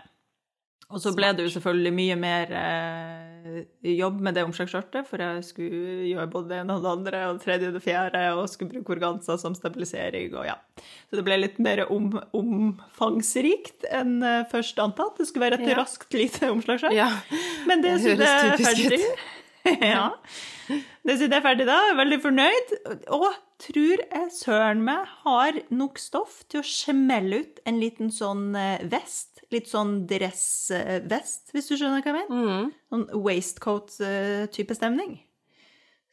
[0.93, 3.55] Og så ble det jo selvfølgelig mye mer eh,
[3.89, 7.39] jobb med det omslagsskjørtet, for jeg skulle gjøre både det ene og det andre og
[7.39, 10.55] det tredje og det fjerde, og skulle bruke organza som stabilisering, og ja.
[11.09, 15.17] Så det ble litt mer om, omfangsrikt enn eh, først antatt.
[15.17, 15.79] Det skulle være et Ja.
[15.81, 16.93] raskt lite omslagsskjørt.
[16.93, 17.09] Ja.
[17.65, 19.01] Men det Det høres jeg typisk ferdig.
[19.81, 20.11] ja.
[20.69, 21.79] Det syns jeg er ferdig da.
[21.87, 22.73] Jeg er veldig fornøyd.
[23.17, 23.27] Og
[23.65, 28.85] tror jeg søren meg har nok stoff til å skjemelle ut en liten sånn eh,
[28.91, 29.34] vest.
[29.55, 32.45] Litt sånn dressvest, hvis du skjønner hva jeg mener.
[32.45, 32.71] Mm.
[32.91, 35.17] Sånn waistcoat-type stemning.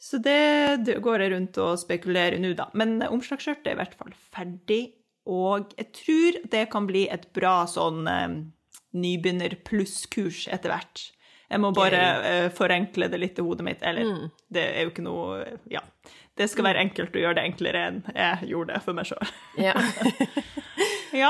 [0.02, 0.38] Så det,
[0.86, 2.68] det går jeg rundt og spekulerer nå, da.
[2.78, 4.80] Men omslagsskjørtet er i hvert fall ferdig.
[5.30, 8.32] Og jeg tror det kan bli et bra sånn eh,
[8.98, 11.04] nybegynner-pluss-kurs etter hvert.
[11.52, 13.82] Jeg må bare eh, forenkle det litt i hodet mitt.
[13.86, 14.30] Eller, Mm.
[14.50, 15.80] det er jo ikke noe Ja.
[16.34, 19.32] Det skal være enkelt å gjøre det enklere enn jeg gjorde det for meg sjøl.
[19.60, 19.74] Ja.
[21.12, 21.28] Ja.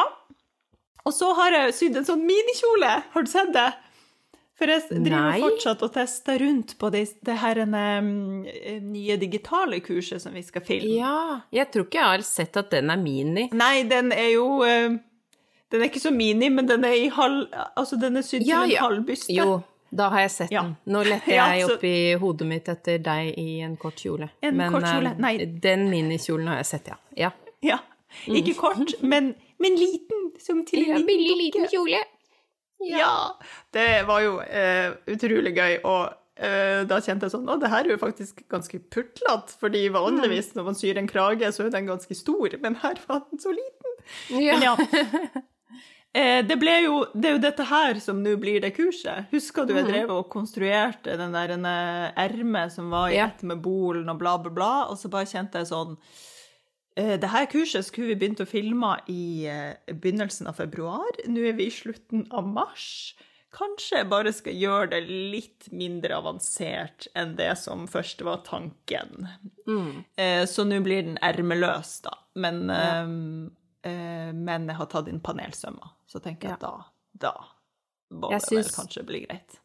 [1.04, 2.90] Og så har jeg sydd en sånn minikjole.
[3.14, 3.68] Har du sett det?
[4.58, 5.40] For jeg driver Nei.
[5.42, 7.58] fortsatt og tester rundt på det, det her
[8.04, 10.92] nye digitale kurset som vi skal filme.
[11.00, 11.40] ja.
[11.52, 13.48] Jeg tror ikke jeg har sett at den er mini.
[13.52, 17.46] Nei, den er jo Den er ikke så mini, men den er i halv
[17.76, 18.80] Altså, den er sydd Ja, til en ja.
[18.84, 19.32] halv byste.
[19.32, 20.62] Jo, da har jeg sett Ja.
[20.62, 20.76] den.
[20.86, 24.28] Nå lette Ja, jeg opp i hodet mitt etter deg i en kort kjole.
[24.42, 25.36] En Men kort kjole, nei.
[25.46, 26.96] den minikjolen har jeg sett, ja.
[27.16, 27.30] Ja.
[27.62, 27.78] Ja.
[28.28, 30.26] Ikke kort, men, men liten.
[30.42, 31.70] Som til en liten dukke.
[31.72, 32.00] kjole.
[32.82, 33.12] Ja!
[33.74, 36.08] Det var jo eh, utrolig gøy, og
[36.42, 40.50] eh, da kjente jeg sånn Å, det her er jo faktisk ganske putlete, fordi vanligvis
[40.56, 43.54] når man syr en krage, så er den ganske stor, men her var den så
[43.54, 43.96] liten.
[44.34, 44.58] Ja.
[44.58, 44.76] Men ja.
[46.12, 49.30] Eh, det, ble jo, det er jo dette her som nå blir det kurset.
[49.32, 53.30] Husker du jeg drev og konstruerte den der eh, ermet som var i Ja.
[53.30, 55.96] ett med bolen og bla, bla, bla, og så bare kjente jeg sånn
[56.96, 61.08] Eh, det her kurset skulle vi begynt å filme i eh, begynnelsen av februar.
[61.28, 63.14] Nå er vi i slutten av mars.
[63.52, 69.26] Kanskje jeg bare skal gjøre det litt mindre avansert enn det som først var tanken.
[69.68, 70.04] Mm.
[70.16, 72.14] Eh, Så nå blir den ermeløs, da.
[72.34, 73.02] Men, Ja.
[73.84, 76.84] eh, men jeg har tatt inn panelsømmer, så tenker jeg at da,
[77.18, 77.32] da
[78.10, 79.58] må det vel kanskje bli greit.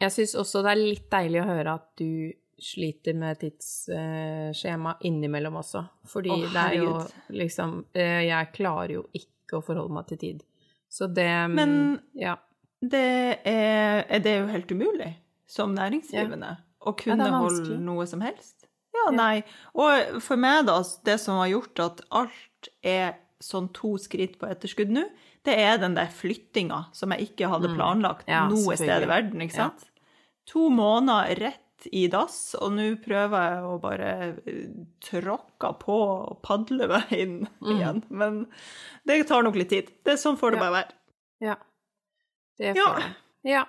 [0.00, 5.56] Jeg syns også det er litt deilig å høre at du sliter med tidsskjema innimellom
[5.60, 5.84] også.
[6.08, 6.92] Fordi oh, det er jo
[7.36, 10.44] liksom eh, Jeg klarer jo ikke å forholde meg til tid.
[10.88, 12.36] Så det mm, Men- Ja.
[12.86, 15.14] Det er, er det jo helt umulig
[15.48, 18.66] som næringsdrivende å kunne er holde noe som helst.
[18.94, 19.10] Ja, Ja.
[19.16, 19.44] nei.
[19.74, 24.46] Og for meg, da, det som har gjort at alt er sånn to skritt på
[24.48, 25.06] etterskudd nå,
[25.44, 27.76] det er den der flyttinga som jeg ikke hadde Mm.
[27.76, 29.70] planlagt Ja, noe sted i verden, ikke Ja.
[29.70, 29.84] sant?
[30.52, 34.10] To måneder rett i dass, og nå prøver jeg å bare
[34.46, 34.68] eh,
[35.04, 37.70] tråkke på og padle meg inn Mm.
[37.76, 38.02] igjen.
[38.10, 38.46] Men
[39.06, 39.90] det tar nok litt tid.
[40.04, 40.64] Det er sånn får det Ja.
[40.64, 40.92] bare være.
[41.40, 41.56] ja.
[42.58, 43.08] Det er får ja.
[43.44, 43.64] Ja.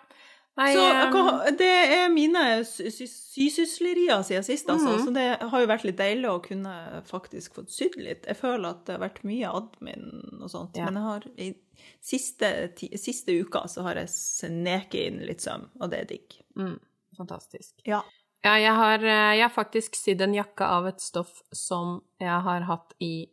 [0.58, 4.95] Nei, Så eh, hva- det er mine sy- sy- sysyslerier siden sist, altså.
[4.95, 5.03] Mm.
[5.05, 8.26] Så det har jo vært litt deilig å kunne faktisk fått sydd litt.
[8.26, 10.76] Jeg føler at det har vært mye admin og sånt.
[10.80, 10.86] Ja.
[10.86, 11.55] Men jeg har, i
[12.01, 16.39] siste, ti, siste uka så har jeg sneket inn litt søm, og det er digg.
[16.58, 16.80] mm,
[17.18, 17.74] Fantastisk.
[17.86, 18.03] Ja.
[18.45, 22.41] Ja, jeg har, eh, jeg har faktisk sydd en jakke av et stoff som jeg
[22.45, 23.28] har hatt i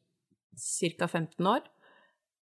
[0.56, 1.06] ca.
[1.06, 1.60] 15 år.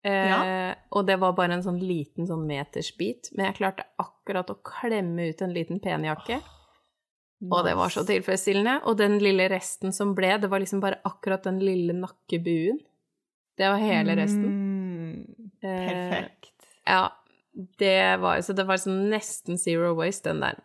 [0.05, 0.75] Eh, Ja.
[0.93, 5.29] Og det var bare en sånn liten sånn metersbit, men jeg klarte akkurat å klemme
[5.31, 6.41] ut en liten penjakke.
[7.53, 8.81] Og det var så tilfredsstillende.
[8.91, 12.81] Og den lille resten som ble, det var liksom bare akkurat den lille nakkebuen.
[13.57, 14.49] Det var hele resten.
[14.49, 16.67] Mm, Eh, perfekt.
[16.87, 17.09] Ja,
[17.79, 20.59] det var Så det var sånn nesten zero waste, den der.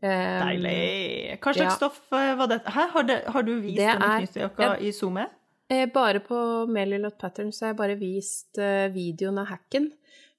[0.00, 1.38] Deilig.
[1.42, 1.74] Hva slags ja.
[1.74, 2.60] stoff eh, var det?
[2.70, 5.26] Hæ, har, det, har du vist Det denne er- i SoMe?
[5.68, 9.90] Eh, Bare på Melilot Patterns har jeg bare vist eh, videoen av hacken.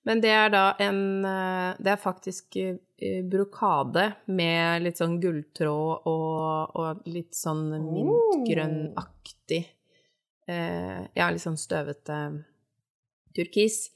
[0.07, 1.21] Men det er da en
[1.77, 2.55] Det er faktisk
[3.29, 9.59] brokade med litt sånn gulltråd og, og litt sånn mintgrønnaktig
[10.47, 12.19] eh, Ja, litt sånn støvete
[13.35, 13.89] turkis.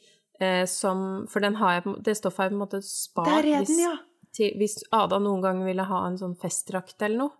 [0.67, 3.63] Som For den har jeg Det stoffet har jeg på en måte spart Der er
[3.63, 3.95] den, ja!
[4.33, 7.31] Til, hvis Ada noen gang ville ha en sånn festdrakt eller noe.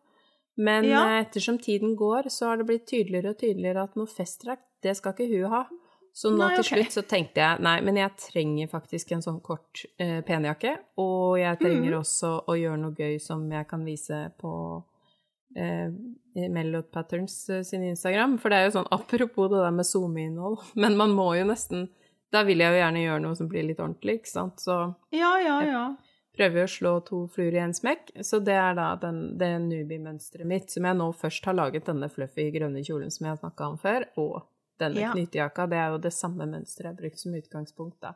[0.57, 1.03] Men Ja.
[1.07, 4.95] eh, ettersom tiden går, så har det blitt tydeligere og tydeligere at noe festdrakt, det
[4.97, 5.63] skal ikke hun ha.
[6.13, 6.83] Så nå Nei, til okay.
[6.83, 10.75] slutt så tenkte jeg nei, men jeg trenger faktisk en sånn kort eh, penjakke.
[11.01, 11.99] Og jeg trenger Mhm.
[12.01, 14.83] også å gjøre noe gøy som jeg kan vise på
[15.55, 15.89] eh,
[16.49, 18.37] Mellot Patterns eh, sin Instagram.
[18.37, 21.89] For det er jo sånn, apropos det der med SoMe-innhold, men man må jo nesten
[22.33, 24.55] Da vil jeg jo gjerne gjøre noe som blir litt ordentlig, ikke sant.
[24.57, 25.83] Så Ja, ja, ja.
[26.33, 28.09] Prøver å slå to fluer i en smekk.
[28.25, 32.09] Så det er da den, det newbie-mønsteret mitt, som jeg nå først har laget denne
[32.09, 34.41] fluffy grønne kjolen som jeg har snakka om før, og
[34.81, 35.11] denne Ja.
[35.13, 35.67] knytejakka.
[35.69, 38.15] Det er jo det samme mønsteret jeg har brukt som utgangspunkt, da.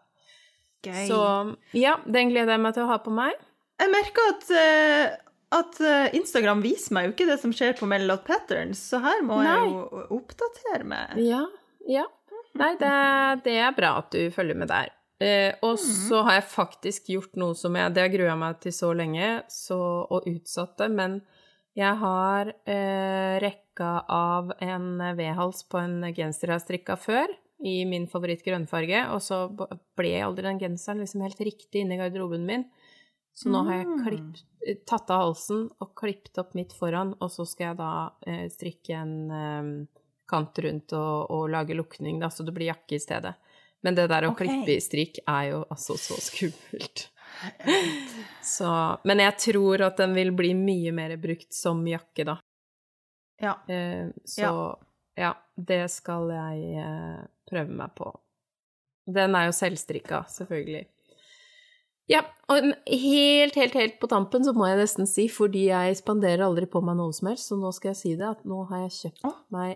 [0.86, 1.08] Gøy.
[1.10, 1.22] Så
[1.78, 3.34] ja, den gleder jeg meg til å ha på meg.
[3.78, 5.16] Jeg merker at, eh,
[5.58, 9.22] at eh, Instagram viser meg jo ikke det som skjer på Melot Patterns, så her
[9.26, 11.18] må jeg jo oppdatere meg.
[11.22, 11.44] Ja,
[11.88, 12.06] ja.
[12.58, 12.92] Nei, det,
[13.46, 14.90] det er bra at du følger med der.
[15.20, 18.74] Eh, og så har jeg faktisk gjort noe som jeg Det har grua meg til
[18.76, 19.80] så lenge, så,
[20.14, 21.22] og utsatt det, men
[21.78, 27.34] jeg har eh, rekka av en V-hals på en genser jeg har strikka før,
[27.66, 29.48] i min favoritt grønnfarge, og så
[29.98, 32.68] ble aldri den genseren liksom helt riktig inni garderoben min.
[33.38, 34.04] Så nå har jeg Mm.
[34.06, 38.12] klipp, eh, tatt av halsen og klippet opp midt foran, og så skal jeg da
[38.26, 39.88] eh, strikke en eh,
[40.30, 43.36] kant rundt og, og lage lukning, da, så det blir jakke i stedet.
[43.88, 44.50] Men det der å okay.
[44.50, 47.06] klippe i strikk er jo altså så skummelt.
[48.44, 48.68] Så,
[49.08, 52.34] men jeg tror at den vil bli mye mer brukt som jakke, da.
[53.40, 53.54] Ja.
[53.70, 54.50] Eh, så
[55.16, 55.32] ja.
[55.56, 58.10] det skal jeg eh, prøve meg på.
[59.08, 60.84] Den er jo selvstrikka, selvfølgelig.
[62.12, 66.46] Ja, og helt, helt, helt på tampen så må jeg nesten si, fordi jeg spanderer
[66.48, 68.86] aldri på meg noe som helst, så nå skal jeg si det, at nå har
[68.86, 69.74] jeg kjøpt meg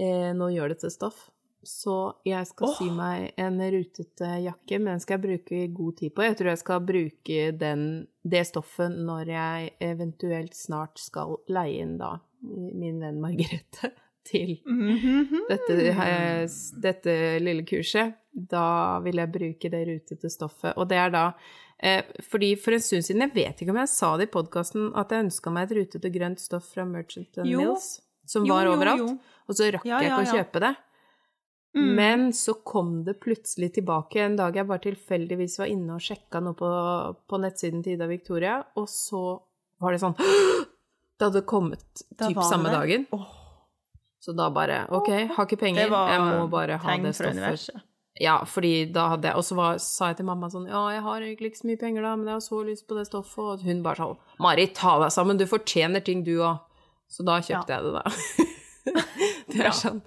[0.00, 1.26] eh, Nå gjør det til stoff.
[1.64, 1.96] Så
[2.28, 2.74] jeg skal oh.
[2.78, 6.22] sy meg en rutete jakke, men den skal jeg bruke god tid på.
[6.26, 7.84] Jeg tror jeg skal bruke den,
[8.24, 13.92] det stoffet når jeg eventuelt snart skal leie inn da min venn Margrethe
[14.28, 15.44] til Mhm.
[15.48, 16.46] dette, eh,
[16.80, 18.14] dette lille kurset.
[18.34, 20.72] Da vil jeg bruke det rutete stoffet.
[20.76, 21.26] Og det er da
[21.78, 24.88] eh, Fordi for en stund siden, jeg vet ikke om jeg sa det i podkasten,
[24.96, 27.60] at jeg ønska meg et rutete grønt stoff fra Merchant Jo.
[27.60, 28.98] Mills, som Jo, var overalt.
[29.04, 29.18] jo.
[29.48, 30.42] Og så rakk Ja, jeg ja, ikke å ja.
[30.42, 30.72] kjøpe det.
[31.74, 31.88] Mm.
[31.98, 36.38] Men så kom det plutselig tilbake en dag jeg bare tilfeldigvis var inne og sjekka
[36.44, 36.68] noe på,
[37.26, 39.22] på nettsiden til Ida Victoria, og så
[39.82, 40.14] var det sånn
[41.18, 42.78] Det hadde kommet Da typ samme det.
[42.78, 43.08] dagen.
[44.22, 47.82] Så da bare OK, har ikke penger, jeg må bare ha det stoffet.
[48.22, 51.02] Ja, fordi da hadde jeg Og så var- sa jeg til mamma sånn Ja, jeg
[51.02, 53.38] har egentlig ikke så mye penger, da, men jeg har så lyst på det stoffet.
[53.38, 56.60] Og hun bare sånn Mari, ta deg sammen, du fortjener ting, du òg.
[57.10, 58.04] Så da kjøpte jeg det, da.
[59.50, 60.00] det er er sånn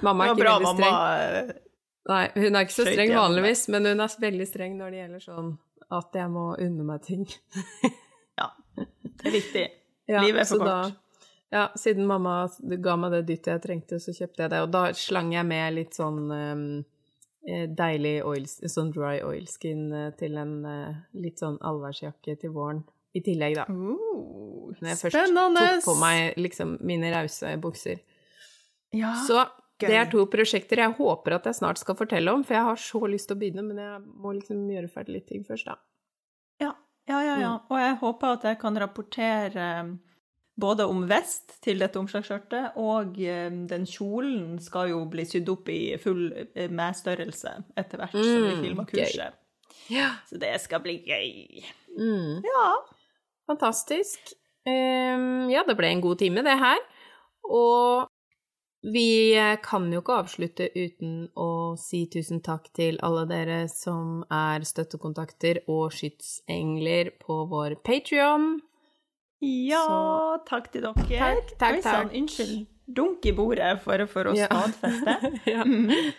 [0.00, 0.96] Mamma er ikke bra veldig streng.
[0.96, 1.58] mamma
[2.08, 5.20] Nei, hun er ikke så streng vanligvis, men hun er veldig streng når det gjelder
[5.22, 5.50] sånn
[5.92, 7.26] at jeg må unne meg ting.
[8.40, 9.62] Ja, det er viktig.
[10.08, 10.68] Ja, Livet er for kort.
[10.68, 11.02] da-
[11.52, 12.48] ja, siden mamma
[12.80, 14.60] ga meg det dyttet jeg trengte, så kjøpte jeg det.
[14.64, 16.62] Og da slang jeg med litt sånn um,
[17.76, 22.80] deilig oil, sånn dry oilskin eh, til en uh, litt sånn allværsjakke til våren.
[23.12, 23.66] I tillegg, da.
[23.68, 25.66] Uh, Når jeg først spennende!
[25.76, 28.00] tok på meg liksom mine rause bukser.
[28.96, 29.12] ja.
[29.28, 29.44] Så
[29.88, 32.76] det er to prosjekter jeg håper at jeg snart skal fortelle om, for jeg har
[32.76, 35.76] så lyst til å begynne, men jeg må liksom gjøre ferdig litt ting først, da.
[36.60, 36.72] Ja,
[37.08, 37.36] ja, ja.
[37.40, 37.52] ja.
[37.58, 37.68] Mm.
[37.72, 39.92] Og jeg håper at jeg kan rapportere um,
[40.62, 45.68] både om vest til dette omslagsskjørtet, og um, den kjolen skal jo bli sydd opp
[45.72, 49.00] i full medstørrelse med-størrelse etter hvert som vi Mm, filmer gøy.
[49.02, 49.38] kurset.
[49.90, 50.10] Ja.
[50.28, 51.64] Så det skal bli gøy.
[51.98, 52.42] Mm.
[52.46, 52.66] Ja.
[53.50, 54.34] Fantastisk.
[54.62, 56.78] Um, ja, det ble en god time, det her.
[57.50, 58.06] Og
[58.82, 64.24] vi eh, kan jo ikke avslutte uten å si tusen takk til alle dere som
[64.32, 68.60] er støttekontakter og skytsengler på vår Patrion.
[69.42, 70.94] Ja, Så- takk til dere.
[71.08, 72.10] Takk, takk, Oi sann.
[72.10, 72.66] Unnskyld.
[72.92, 74.46] Dunk i bordet for, for å Ja.
[74.50, 75.32] stadfeste.
[75.54, 75.64] ja.
[75.64, 76.12] Mhm.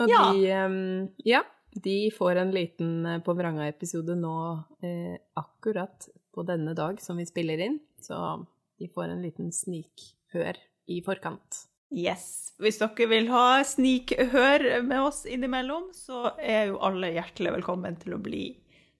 [0.00, 0.32] Og Ja.
[0.32, 1.42] de um, Ja,
[1.74, 7.24] de får en liten eh, På vranga-episode nå eh, akkurat på denne dag som vi
[7.26, 7.80] spiller inn.
[8.00, 8.46] Så
[8.78, 10.56] de får en liten snikhør
[10.90, 11.64] i forkant.
[11.90, 12.52] Yes.
[12.60, 18.14] Hvis dere vil ha snikhør med oss innimellom, så er jo alle hjertelig velkommen til
[18.14, 18.44] å bli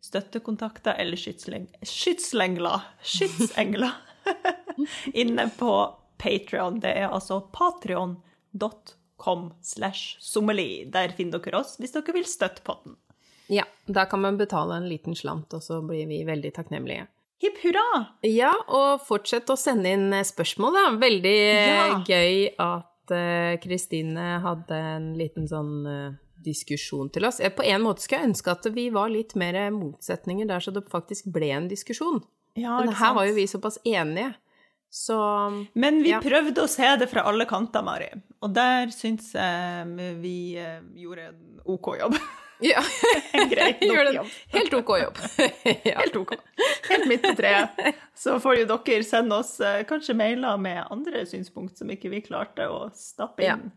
[0.01, 2.87] støttekontakter eller skytsleng skytslengler.
[3.05, 3.93] Skytsengler.
[5.23, 5.75] Inne på
[6.21, 6.81] Patreon.
[6.81, 10.87] Det er altså patrion.com slash sommerli.
[10.91, 12.97] Der finner dere oss hvis dere vil støtte potten.
[13.51, 17.09] Ja, da kan man betale en liten slant, og så blir vi veldig takknemlige.
[17.41, 17.85] Hipp hurra!
[18.27, 20.83] Ja, og fortsett å sende inn eh, spørsmål, da.
[21.01, 22.01] Veldig eh, Ja.
[22.05, 26.13] gøy at Kristine Kristine hadde en liten sånn uh,
[26.45, 27.41] diskusjon til oss.
[27.43, 30.71] Eh, På en måte skulle jeg ønske at vi var litt mer motsetninger der, så
[30.77, 32.21] det faktisk ble en diskusjon.
[32.55, 33.17] Ja, Men her sant?
[33.17, 34.35] var jo vi såpass enige,
[34.91, 35.17] så
[35.75, 36.21] Men vi Ja.
[36.21, 38.09] prøvde å se det fra alle kanter, Mari.
[38.43, 42.15] Og der syns jeg vi eh, gjorde en OK jobb.
[42.61, 42.83] ja.
[43.33, 44.31] En grei nok jobb.
[44.53, 45.19] helt ok jobb.
[45.91, 45.99] ja.
[46.01, 46.33] Helt OK.
[46.89, 47.69] Helt midt på treet.
[48.15, 52.21] Så får jo dere sende oss eh, kanskje mailer med andre synspunkt som ikke vi
[52.27, 53.55] klarte å stappe Ja.
[53.57, 53.71] inn.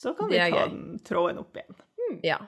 [0.00, 1.76] Så kan vi ta den tråden opp igjen.
[2.26, 2.38] ja,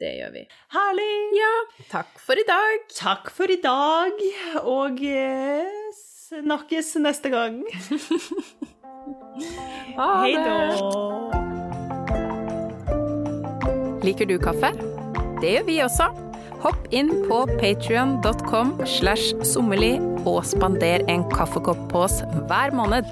[0.00, 0.42] det gjør vi.
[0.74, 1.14] Herlig!
[1.38, 1.52] Ja,
[1.90, 2.84] takk for i dag.
[2.94, 4.20] Takk for i dag,
[4.62, 5.66] og eh,
[6.36, 7.62] snakkes neste gang.
[9.96, 10.56] Ha Hei da!
[14.02, 14.70] Liker du kaffe?
[15.36, 16.06] Det gjør vi også.
[16.64, 23.10] Hopp inn på patrion.com slash sommerli og spander en kaffekopp på oss hver måned.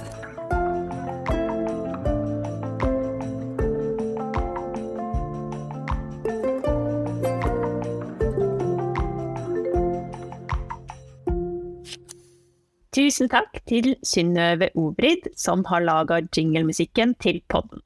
[12.94, 17.83] Tusen takk til Synnøve Obrid, som har laga jinglemusikken til podden.